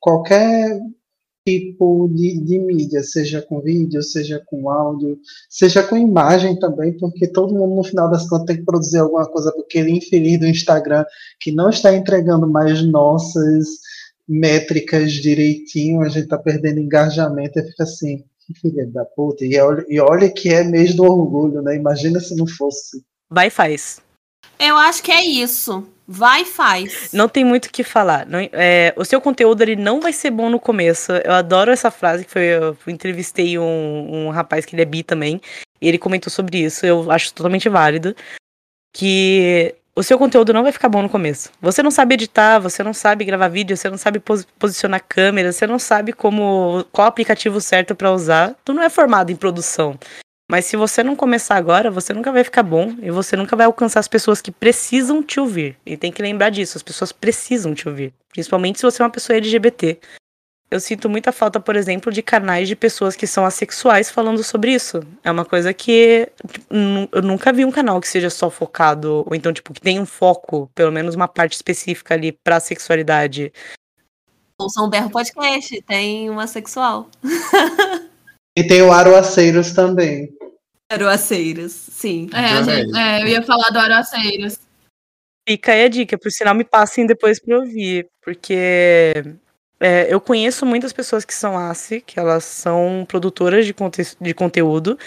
[0.00, 0.80] qualquer
[1.46, 5.18] tipo de, de, mídia, seja com vídeo, seja com áudio,
[5.48, 9.24] seja com imagem também, porque todo mundo no final das contas tem que produzir alguma
[9.30, 11.04] coisa, porque ele infeliz do Instagram
[11.40, 13.66] que não está entregando mais nossas
[14.28, 19.44] métricas direitinho, a gente está perdendo engajamento e fica assim, que filha da puta.
[19.44, 21.76] E olha, e olha que é mês do orgulho, né?
[21.76, 23.04] Imagina se não fosse.
[23.30, 24.00] Vai e faz.
[24.58, 25.86] Eu acho que é isso.
[26.08, 27.10] Vai e faz.
[27.12, 28.26] Não tem muito o que falar.
[28.26, 31.12] Não, é, o seu conteúdo ele não vai ser bom no começo.
[31.12, 32.44] Eu adoro essa frase que foi.
[32.44, 35.40] Eu entrevistei um, um rapaz que ele é bi também.
[35.80, 36.86] E ele comentou sobre isso.
[36.86, 38.14] Eu acho totalmente válido.
[38.94, 41.50] Que o seu conteúdo não vai ficar bom no começo.
[41.60, 45.50] Você não sabe editar, você não sabe gravar vídeo, você não sabe pos posicionar câmera,
[45.50, 48.54] você não sabe como qual aplicativo certo para usar.
[48.62, 49.98] Tu não é formado em produção.
[50.50, 53.66] Mas se você não começar agora, você nunca vai ficar bom e você nunca vai
[53.66, 55.76] alcançar as pessoas que precisam te ouvir.
[55.84, 58.12] E tem que lembrar disso, as pessoas precisam te ouvir.
[58.30, 59.98] Principalmente se você é uma pessoa LGBT.
[60.68, 64.72] Eu sinto muita falta, por exemplo, de canais de pessoas que são assexuais falando sobre
[64.72, 65.00] isso.
[65.22, 66.66] É uma coisa que tipo,
[67.12, 70.06] eu nunca vi um canal que seja só focado, ou então, tipo, que tenha um
[70.06, 73.52] foco, pelo menos uma parte específica ali pra sexualidade.
[74.58, 77.08] Ouçam o Berro Podcast, tem uma sexual.
[78.56, 80.34] E tem o Aroaceiros também.
[80.90, 82.28] Aroaceiros, sim.
[82.32, 84.58] É, gente, é, eu ia falar do Aroaceiros.
[85.48, 89.12] Fica aí a dica, por sinal me passem depois pra ouvir, porque
[89.80, 94.34] é, eu conheço muitas pessoas que são ASSI, que elas são produtoras de, conte de
[94.34, 94.98] conteúdo,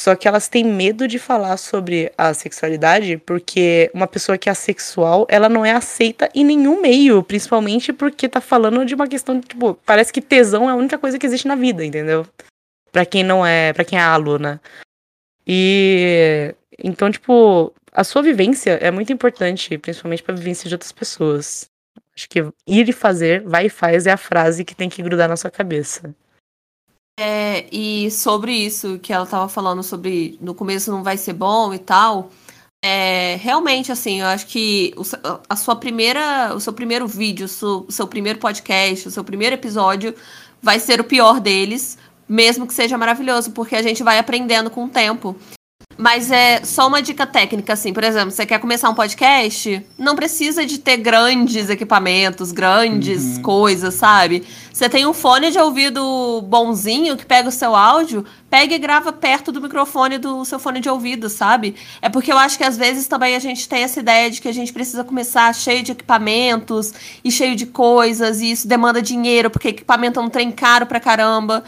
[0.00, 4.52] só que elas têm medo de falar sobre a sexualidade, porque uma pessoa que é
[4.52, 9.40] assexual, ela não é aceita em nenhum meio, principalmente porque tá falando de uma questão,
[9.40, 12.26] tipo, parece que tesão é a única coisa que existe na vida, entendeu?
[12.92, 14.60] para quem não é, para quem é aluna.
[15.46, 20.92] E então, tipo, a sua vivência é muito importante, principalmente para a vivência de outras
[20.92, 21.70] pessoas.
[22.18, 25.28] Acho que ir e fazer, vai e faz é a frase que tem que grudar
[25.28, 26.12] na sua cabeça.
[27.16, 31.72] É, e sobre isso que ela tava falando sobre no começo não vai ser bom
[31.72, 32.32] e tal,
[32.84, 34.92] é, realmente assim, eu acho que
[35.48, 39.22] a sua primeira, o seu primeiro vídeo, o seu, o seu primeiro podcast, o seu
[39.22, 40.12] primeiro episódio
[40.60, 41.98] vai ser o pior deles,
[42.28, 45.36] mesmo que seja maravilhoso, porque a gente vai aprendendo com o tempo.
[45.98, 50.14] Mas é só uma dica técnica, assim, por exemplo, você quer começar um podcast, não
[50.14, 53.42] precisa de ter grandes equipamentos, grandes uhum.
[53.42, 54.44] coisas, sabe?
[54.72, 59.12] Você tem um fone de ouvido bonzinho que pega o seu áudio, pega e grava
[59.12, 61.74] perto do microfone do seu fone de ouvido, sabe?
[62.00, 64.46] É porque eu acho que às vezes também a gente tem essa ideia de que
[64.46, 66.94] a gente precisa começar cheio de equipamentos
[67.24, 71.00] e cheio de coisas, e isso demanda dinheiro, porque equipamento é um trem caro pra
[71.00, 71.64] caramba.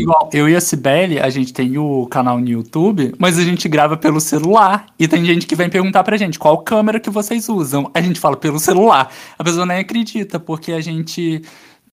[0.00, 3.68] Igual, eu e a Cibele, a gente tem o canal no YouTube, mas a gente
[3.68, 4.86] grava pelo celular.
[4.96, 7.90] E tem gente que vem perguntar pra gente qual câmera que vocês usam.
[7.92, 9.12] A gente fala pelo celular.
[9.36, 11.42] A pessoa nem acredita, porque a gente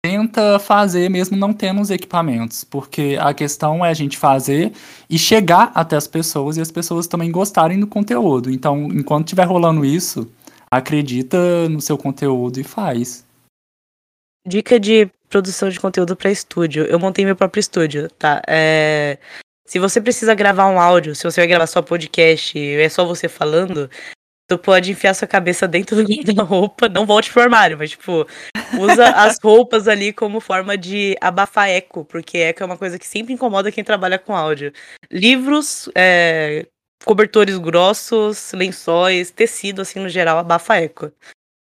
[0.00, 2.62] tenta fazer mesmo não tendo os equipamentos.
[2.62, 4.72] Porque a questão é a gente fazer
[5.10, 8.52] e chegar até as pessoas e as pessoas também gostarem do conteúdo.
[8.52, 10.30] Então, enquanto estiver rolando isso,
[10.70, 13.26] acredita no seu conteúdo e faz.
[14.46, 16.84] Dica de produção de conteúdo para estúdio.
[16.84, 18.42] Eu montei meu próprio estúdio, tá?
[18.46, 19.18] É...
[19.66, 23.04] Se você precisa gravar um áudio, se você vai gravar só podcast e é só
[23.04, 23.90] você falando,
[24.48, 25.96] tu pode enfiar sua cabeça dentro
[26.34, 28.26] da roupa, não volte pro armário, mas tipo,
[28.78, 33.06] usa as roupas ali como forma de abafar eco, porque eco é uma coisa que
[33.06, 34.72] sempre incomoda quem trabalha com áudio.
[35.10, 36.66] Livros, é...
[37.04, 41.12] cobertores grossos, lençóis, tecido assim no geral, abafa eco.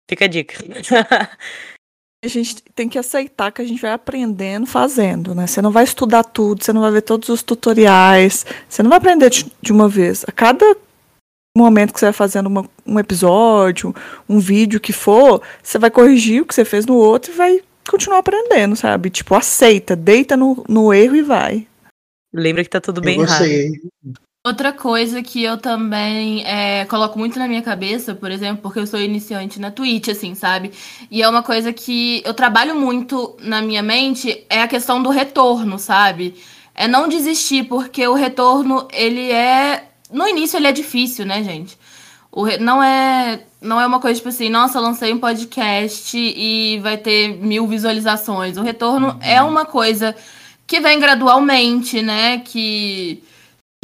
[0.09, 0.57] Fica a dica.
[2.23, 5.45] a gente tem que aceitar que a gente vai aprendendo fazendo, né?
[5.45, 8.97] Você não vai estudar tudo, você não vai ver todos os tutoriais, você não vai
[8.97, 10.25] aprender de, de uma vez.
[10.27, 10.65] A cada
[11.55, 13.95] momento que você vai fazendo uma, um episódio,
[14.27, 17.61] um vídeo que for, você vai corrigir o que você fez no outro e vai
[17.89, 19.09] continuar aprendendo, sabe?
[19.09, 21.67] Tipo, aceita, deita no, no erro e vai.
[22.33, 23.45] Lembra que tá tudo bem errado.
[24.47, 28.87] Outra coisa que eu também é, coloco muito na minha cabeça, por exemplo, porque eu
[28.87, 30.71] sou iniciante na Twitch, assim, sabe?
[31.11, 35.09] E é uma coisa que eu trabalho muito na minha mente, é a questão do
[35.09, 36.33] retorno, sabe?
[36.73, 39.89] É não desistir, porque o retorno, ele é.
[40.09, 41.77] No início ele é difícil, né, gente?
[42.31, 42.57] O re...
[42.57, 47.35] não, é, não é uma coisa tipo assim, nossa, lancei um podcast e vai ter
[47.35, 48.55] mil visualizações.
[48.55, 49.19] O retorno uhum.
[49.21, 50.15] é uma coisa
[50.65, 52.37] que vem gradualmente, né?
[52.37, 53.21] Que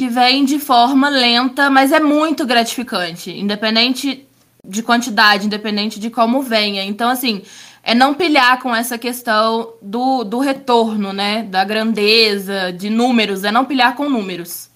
[0.00, 4.26] que vem de forma lenta, mas é muito gratificante, independente
[4.66, 6.84] de quantidade, independente de como venha.
[6.84, 7.42] Então, assim,
[7.82, 11.42] é não pilhar com essa questão do, do retorno, né?
[11.44, 14.70] Da grandeza, de números, é não pilhar com números.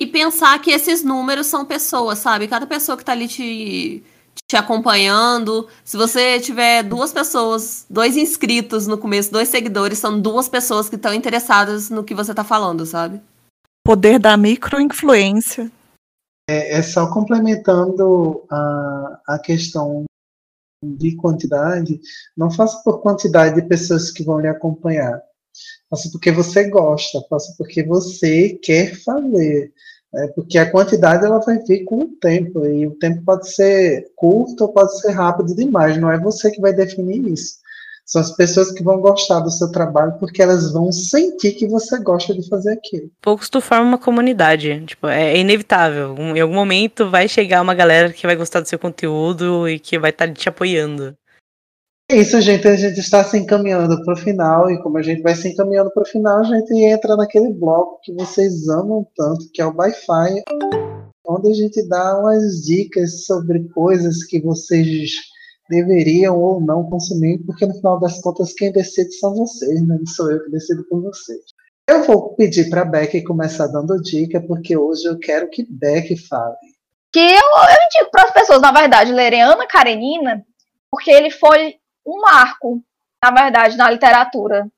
[0.00, 2.48] E pensar que esses números são pessoas, sabe?
[2.48, 4.02] Cada pessoa que tá ali te,
[4.48, 5.68] te acompanhando.
[5.84, 10.96] Se você tiver duas pessoas, dois inscritos no começo, dois seguidores, são duas pessoas que
[10.96, 13.20] estão interessadas no que você tá falando, sabe?
[13.84, 15.70] Poder da microinfluência.
[16.48, 20.04] É, é só complementando a, a questão
[20.82, 22.00] de quantidade,
[22.36, 25.20] não faça por quantidade de pessoas que vão lhe acompanhar.
[25.88, 29.72] Faça porque você gosta, faça porque você quer fazer.
[30.12, 30.28] Né?
[30.34, 34.62] Porque a quantidade ela vai vir com o tempo, e o tempo pode ser curto
[34.62, 37.60] ou pode ser rápido demais, não é você que vai definir isso.
[38.10, 41.96] São as pessoas que vão gostar do seu trabalho porque elas vão sentir que você
[42.00, 43.08] gosta de fazer aquilo.
[43.22, 44.84] Poucos tu forma uma comunidade.
[44.84, 46.16] Tipo, é inevitável.
[46.18, 49.96] Em algum momento vai chegar uma galera que vai gostar do seu conteúdo e que
[49.96, 51.16] vai estar tá te apoiando.
[52.10, 52.66] É isso, gente.
[52.66, 55.92] A gente está se encaminhando para o final, e como a gente vai se encaminhando
[55.92, 59.72] para o final, a gente entra naquele bloco que vocês amam tanto, que é o
[59.76, 60.42] Wi-Fi,
[61.24, 65.30] onde a gente dá umas dicas sobre coisas que vocês
[65.70, 69.96] deveriam ou não consumir, porque no final das contas quem decide são vocês, né?
[69.98, 71.40] não sou eu que decido por vocês.
[71.88, 76.56] Eu vou pedir para Beck começar dando dica, porque hoje eu quero que Beck fale.
[77.12, 80.44] Que eu, eu indico para as pessoas, na verdade, lerem Ana Karenina,
[80.90, 82.82] porque ele foi um marco,
[83.22, 84.68] na verdade, na literatura.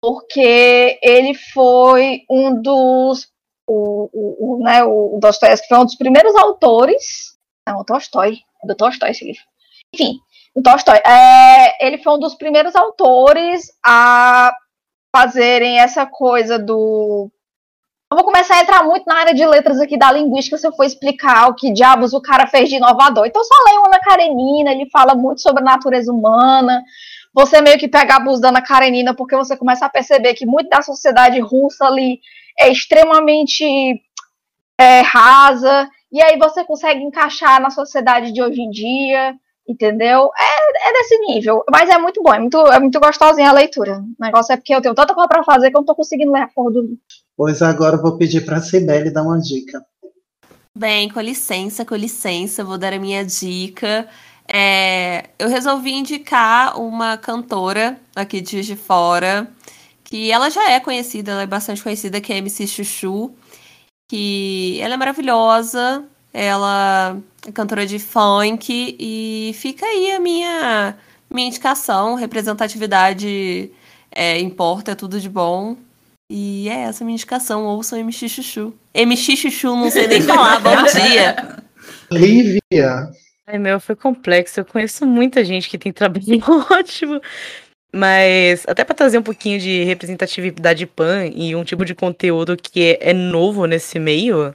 [0.00, 3.28] Porque ele foi um dos.
[3.66, 7.36] O, o, o, né, o Dostoiévski foi um dos primeiros autores.
[7.66, 8.38] Não, o Tolstói.
[8.62, 9.42] É do Tolstói esse livro.
[9.94, 10.20] Enfim,
[10.58, 10.98] o Tolstói.
[10.98, 14.52] É, ele foi um dos primeiros autores a
[15.14, 17.30] fazerem essa coisa do.
[18.10, 20.72] Eu vou começar a entrar muito na área de letras aqui da linguística se eu
[20.72, 23.26] for explicar o que diabos o cara fez de inovador.
[23.26, 26.82] Então, só leio Ana Karenina, ele fala muito sobre a natureza humana.
[27.34, 30.46] Você meio que pega a bus da Ana Karenina porque você começa a perceber que
[30.46, 32.18] muito da sociedade russa ali
[32.58, 34.02] é extremamente
[34.80, 35.88] é, rasa.
[36.10, 39.38] E aí você consegue encaixar na sociedade de hoje em dia
[39.68, 40.30] entendeu?
[40.36, 43.98] É, é desse nível, mas é muito bom, é muito, é muito gostosinha a leitura.
[43.98, 46.32] O negócio é porque eu tenho tanta coisa para fazer que eu não tô conseguindo
[46.32, 46.98] ler a porra do livro.
[47.36, 49.84] Pois agora eu vou pedir pra Cibele dar uma dica.
[50.76, 54.08] Bem, com licença, com licença, vou dar a minha dica.
[54.50, 59.46] É, eu resolvi indicar uma cantora aqui de Juiz de Fora,
[60.02, 63.34] que ela já é conhecida, ela é bastante conhecida, que é MC Chuchu,
[64.08, 70.96] que ela é maravilhosa, ela é cantora de funk e fica aí a minha,
[71.30, 72.14] minha indicação.
[72.14, 73.70] Representatividade
[74.10, 75.76] é, importa, é tudo de bom.
[76.30, 77.64] E é essa a minha indicação.
[77.64, 78.74] Ouçam MC Chuchu.
[78.92, 80.60] MC Chuchu, não sei nem falar.
[80.60, 81.56] bom dia.
[82.10, 83.10] Lívia.
[83.46, 84.60] Ai, meu, foi complexo.
[84.60, 87.20] Eu conheço muita gente que tem trabalho ótimo.
[87.94, 92.98] Mas até para trazer um pouquinho de representatividade pan e um tipo de conteúdo que
[93.00, 94.54] é, é novo nesse meio,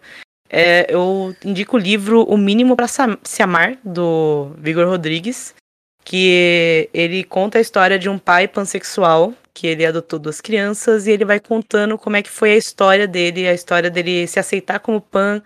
[0.50, 5.56] é, eu indico o livro O Mínimo para Se Amar, do Vigor Rodrigues,
[6.04, 11.12] que ele conta a história de um pai pansexual, que ele adotou duas crianças, e
[11.12, 14.80] ele vai contando como é que foi a história dele, a história dele se aceitar
[14.80, 15.42] como pan,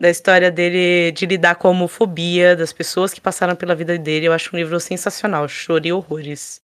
[0.00, 4.26] da história dele de lidar com a homofobia, das pessoas que passaram pela vida dele.
[4.26, 6.60] Eu acho um livro sensacional, chorei horrores.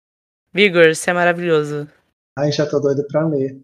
[0.53, 1.89] Vigor, você é maravilhoso.
[2.39, 3.59] Ai, já tô doido pra ler.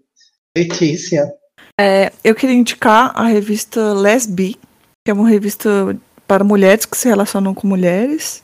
[0.56, 1.32] Letícia.
[1.78, 4.56] É, eu queria indicar a revista Lesbi,
[5.04, 5.96] que é uma revista
[6.26, 8.42] para mulheres que se relacionam com mulheres.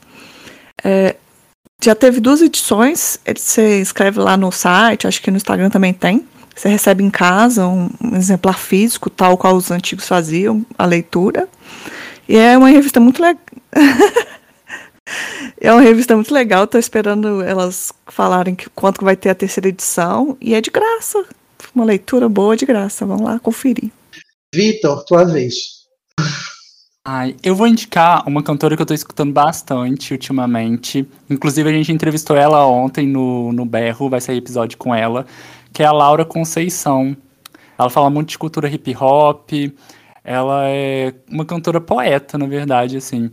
[0.83, 1.15] É,
[1.83, 3.19] já teve duas edições.
[3.35, 6.27] Você escreve lá no site, acho que no Instagram também tem.
[6.53, 11.47] Você recebe em casa um, exemplar físico, tal qual os antigos faziam, a leitura.
[12.27, 13.41] E é uma revista muito legal.
[15.59, 16.65] é uma revista muito legal.
[16.65, 20.37] Estou esperando elas falarem que, quanto vai ter a terceira edição.
[20.41, 21.25] E é de graça
[21.75, 23.05] uma leitura boa de graça.
[23.05, 23.91] Vamos lá conferir.
[24.53, 25.81] Vitor, tua vez.
[27.03, 31.07] Ai, eu vou indicar uma cantora que eu tô escutando bastante ultimamente.
[31.29, 35.25] Inclusive, a gente entrevistou ela ontem no, no Berro, vai sair episódio com ela,
[35.73, 37.17] que é a Laura Conceição.
[37.77, 39.49] Ela fala muito de cultura hip hop,
[40.23, 43.31] ela é uma cantora poeta, na verdade, assim.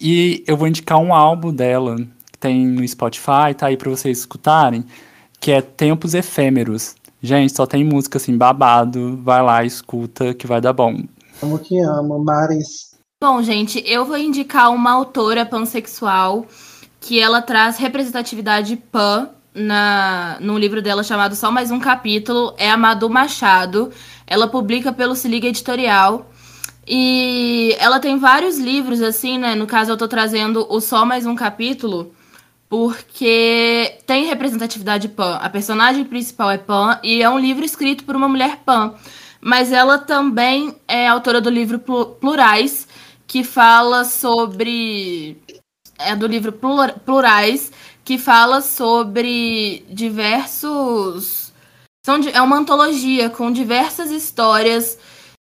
[0.00, 1.96] E eu vou indicar um álbum dela,
[2.32, 4.82] que tem no Spotify, tá aí pra vocês escutarem,
[5.38, 6.94] que é Tempos Efêmeros.
[7.24, 9.18] Gente, só tem música assim, babado.
[9.22, 11.04] Vai lá, escuta, que vai dar bom.
[11.42, 12.98] Amo que amo, Maris.
[13.18, 16.44] Bom, gente, eu vou indicar uma autora pansexual
[17.00, 22.52] que ela traz representatividade pan na, num livro dela chamado Só Mais Um Capítulo.
[22.58, 23.90] É a Madu Machado.
[24.26, 26.30] Ela publica pelo Se Liga Editorial.
[26.86, 29.54] E ela tem vários livros, assim, né?
[29.54, 32.12] No caso, eu tô trazendo o Só Mais Um Capítulo
[32.74, 35.36] porque tem representatividade pan.
[35.36, 38.94] A personagem principal é pan e é um livro escrito por uma mulher pan.
[39.40, 42.88] Mas ela também é autora do livro Plurais,
[43.28, 45.36] que fala sobre.
[46.00, 46.52] É do livro
[47.04, 47.70] Plurais,
[48.04, 51.52] que fala sobre diversos.
[52.04, 54.98] São, é uma antologia com diversas histórias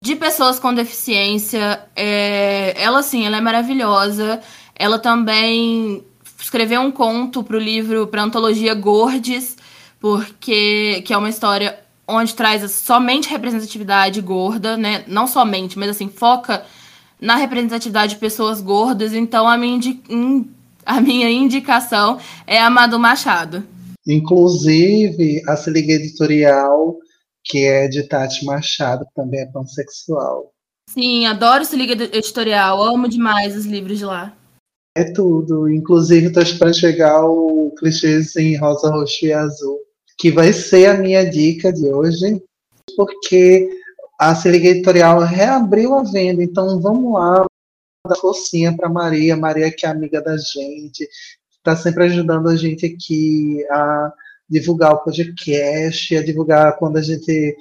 [0.02, 1.84] de pessoas com deficiência.
[1.94, 4.42] É, ela, sim, ela é maravilhosa.
[4.80, 6.07] Ela também
[6.48, 9.58] escreveu um conto para o livro, para a antologia Gordes,
[10.00, 11.78] porque que é uma história
[12.08, 15.04] onde traz somente representatividade gorda, né?
[15.08, 16.64] Não somente, mas assim, foca
[17.20, 19.14] na representatividade de pessoas gordas.
[19.14, 20.02] Então a minha, indi
[20.86, 23.68] a minha indicação é a Madu Machado.
[24.08, 26.96] Inclusive, a Se Liga Editorial,
[27.44, 30.54] que é de Tati Machado, que também é pansexual.
[30.90, 34.37] Sim, adoro Se Liga Editorial, amo demais os livros de lá.
[34.98, 35.70] É tudo.
[35.70, 39.78] Inclusive, estou esperando chegar o clichês em rosa, roxo e azul,
[40.18, 42.42] que vai ser a minha dica de hoje,
[42.96, 43.70] porque
[44.20, 46.44] a Se Liga Editorial reabriu a venda.
[46.44, 47.46] Então, vamos lá,
[48.10, 49.38] dar forcinha para Maria.
[49.38, 51.08] Maria, que é amiga da gente,
[51.52, 54.12] está sempre ajudando a gente aqui a
[54.50, 57.56] divulgar o podcast, a divulgar quando a gente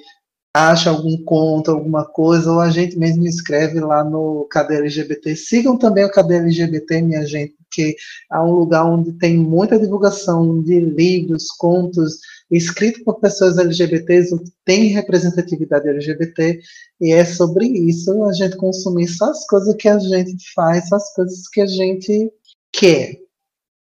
[0.57, 5.35] acha algum conto, alguma coisa, ou a gente mesmo escreve lá no Cadê LGBT.
[5.35, 7.95] Sigam também o Cadê LGBT, minha gente, porque
[8.31, 12.17] é um lugar onde tem muita divulgação de livros, contos,
[12.49, 14.35] escrito por pessoas LGBTs,
[14.65, 16.59] tem representatividade LGBT,
[17.01, 20.95] e é sobre isso a gente consumir só as coisas que a gente faz, só
[20.95, 22.31] as coisas que a gente
[22.71, 23.15] quer.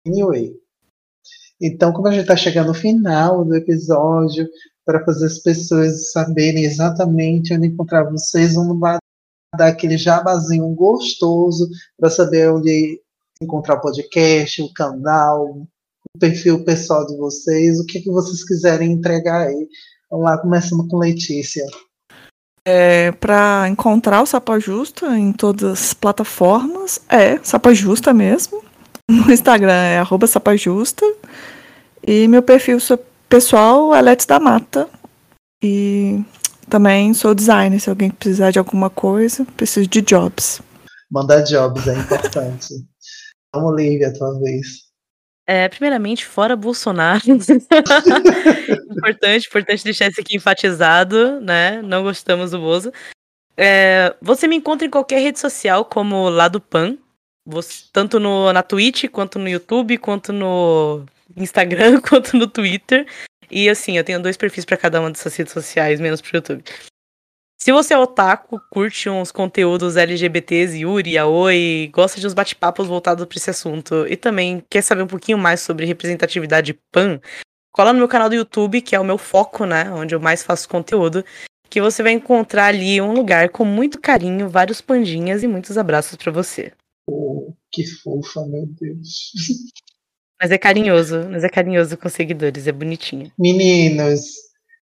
[0.06, 0.54] Anyway.
[1.64, 4.48] Então, como a gente está chegando no final do episódio,
[4.84, 8.98] para fazer as pessoas saberem exatamente onde encontrar vocês, vamos dar
[9.66, 11.68] aquele jabazinho gostoso
[11.98, 13.00] para saber onde
[13.40, 15.44] encontrar o podcast, o canal,
[16.14, 19.68] o perfil pessoal de vocês, o que, que vocês quiserem entregar aí.
[20.10, 21.64] Vamos lá, começando com Letícia.
[22.64, 28.62] É, para encontrar o Sapa Justa em todas as plataformas, é Sapa Justa mesmo.
[29.10, 31.04] No Instagram é arroba Sapajusta.
[32.06, 32.80] E meu perfil
[33.32, 34.90] pessoal é Let's da Mata.
[35.64, 36.22] E
[36.68, 37.80] também sou designer.
[37.80, 40.60] Se alguém precisar de alguma coisa, preciso de jobs.
[41.10, 42.74] Mandar jobs é importante.
[43.54, 44.82] Vamos, Lívia, a tua vez.
[45.46, 47.22] É, primeiramente, fora Bolsonaro.
[48.90, 51.80] importante, importante deixar isso aqui enfatizado, né?
[51.80, 52.92] Não gostamos do Bozo.
[53.56, 56.98] É, você me encontra em qualquer rede social como Lado Pan,
[57.46, 61.04] você, tanto no, na Twitch, quanto no YouTube, quanto no
[61.36, 63.06] Instagram, quanto no Twitter.
[63.50, 66.64] E assim, eu tenho dois perfis para cada uma dessas redes sociais, menos pro YouTube.
[67.62, 73.24] Se você é otaku, curte uns conteúdos LGBTs, Yuri, Aoi, gosta de uns bate-papos voltados
[73.24, 77.20] para esse assunto e também quer saber um pouquinho mais sobre representatividade pan,
[77.70, 80.42] cola no meu canal do YouTube, que é o meu foco, né, onde eu mais
[80.42, 81.24] faço conteúdo,
[81.70, 86.16] que você vai encontrar ali um lugar com muito carinho, vários pandinhas e muitos abraços
[86.16, 86.72] para você.
[87.08, 89.32] Oh, que fofa, meu Deus.
[90.42, 93.30] Mas é carinhoso, mas é carinhoso com seguidores, é bonitinho.
[93.38, 94.22] Meninos,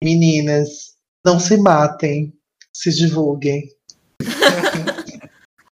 [0.03, 2.33] meninas, não se matem,
[2.73, 3.69] se divulguem.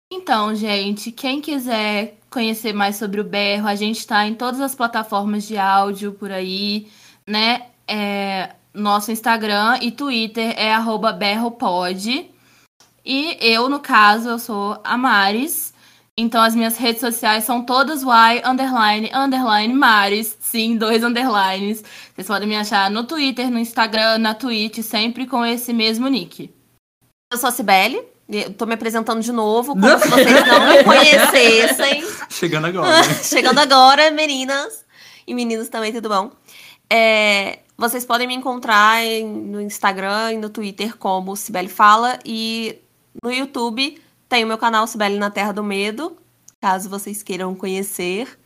[0.10, 4.76] Então, gente, quem quiser conhecer mais sobre o Berro, a gente está em todas as
[4.76, 6.88] plataformas de áudio por aí,
[7.26, 7.68] né?
[7.88, 10.76] É, nosso Instagram e Twitter é
[11.18, 12.30] berropod.
[13.06, 15.74] E eu, no caso, eu sou a Maris.
[16.20, 20.36] Então as minhas redes sociais são todas Y, underline, underline, Maris.
[20.40, 21.84] Sim, dois underlines.
[22.16, 26.52] Vocês podem me achar no Twitter, no Instagram, na Twitch, sempre com esse mesmo nick.
[27.32, 28.02] Eu sou a Cibele.
[28.58, 32.04] Tô me apresentando de novo, como se vocês não me conhecessem.
[32.30, 32.90] Chegando agora.
[32.90, 33.04] Né?
[33.24, 34.84] Chegando agora, meninas.
[35.26, 36.32] E meninos também, tudo bom?
[36.90, 42.18] É, vocês podem me encontrar no Instagram e no Twitter como Cibele Fala.
[42.26, 42.80] E
[43.24, 46.18] no YouTube tem o meu canal Sibeli na Terra do Medo,
[46.62, 48.38] caso vocês queiram conhecer.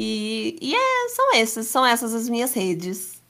[0.00, 3.22] E, e é, são essas, são essas as minhas redes.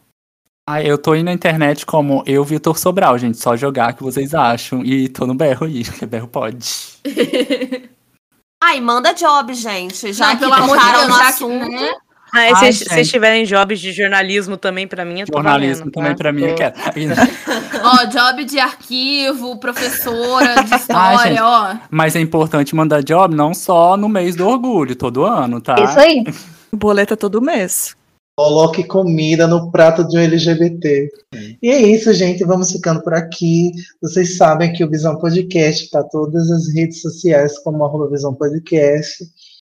[0.69, 3.37] Ah, eu tô aí na internet como eu, Vitor Sobral, gente.
[3.37, 4.85] Só jogar que vocês acham.
[4.85, 6.99] E tô no berro aí, que berro pode.
[8.63, 10.13] Ai, manda job, gente.
[10.13, 11.67] Já Não, que tocaram no assunto.
[11.67, 11.95] Que, né?
[12.35, 16.11] Ah, se vocês tiverem jobs de jornalismo também para mim, eu tô Jornalismo valendo, também
[16.13, 16.17] tá?
[16.17, 16.75] para mim, eu quero.
[17.85, 21.77] ó, job de arquivo, professora de história, Ai, ó.
[21.91, 25.75] Mas é importante mandar job não só no mês do orgulho, todo ano, tá?
[25.85, 26.25] Isso aí.
[26.73, 27.95] Boleta todo mês.
[28.35, 31.11] Coloque comida no prato de um LGBT.
[31.63, 32.43] E é isso, gente.
[32.45, 33.73] Vamos ficando por aqui.
[34.01, 39.23] Vocês sabem que o Visão Podcast está todas as redes sociais como arroba Visão Podcast.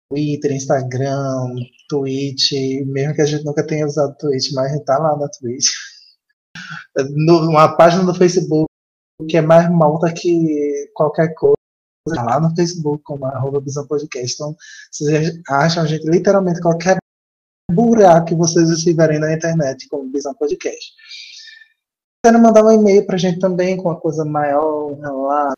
[0.09, 1.55] Twitter, Instagram,
[1.89, 2.51] Twitch,
[2.85, 5.69] mesmo que a gente nunca tenha usado Twitch, mas a gente tá lá na Twitch.
[7.27, 8.67] Uma página do Facebook
[9.29, 11.55] que é mais malta que qualquer coisa,
[12.13, 14.35] tá lá no Facebook, como arroba Visão Podcast.
[14.35, 14.55] Então,
[14.91, 16.97] vocês acham a gente literalmente qualquer
[17.71, 20.93] buraco que vocês estiverem na internet como Visão Podcast.
[22.25, 25.55] Quero mandar um e-mail pra gente também com uma coisa maior, um relato,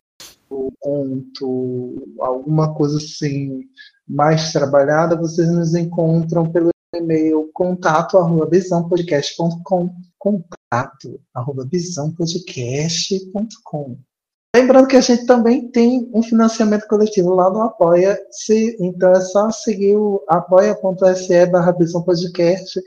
[0.50, 3.68] um conto, alguma coisa assim
[4.08, 13.98] mais trabalhada, vocês nos encontram pelo e-mail contato arroba visãopodcast.com contato arroba visãopodcast.com
[14.56, 19.50] Lembrando que a gente também tem um financiamento coletivo lá no Apoia-se, então é só
[19.50, 22.80] seguir o apoia.se barra Podcast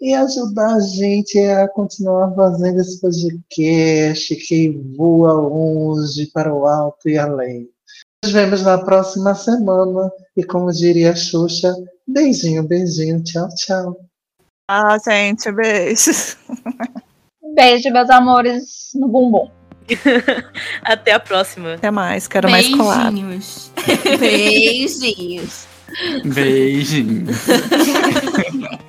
[0.00, 7.08] e ajudar a gente a continuar fazendo esse podcast que voa longe para o alto
[7.08, 7.70] e além.
[8.30, 10.10] Vemos na próxima semana.
[10.36, 11.74] E como diria a Xuxa,
[12.06, 13.96] beijinho, beijinho, tchau, tchau.
[14.68, 16.36] Ah, gente, beijos.
[17.54, 19.48] Beijo, meus amores, no bumbum.
[20.82, 21.74] Até a próxima.
[21.74, 23.12] Até mais, quero mais colado.
[23.12, 23.70] Beijinhos.
[24.18, 25.66] Beijinhos.
[26.24, 27.26] Beijinho.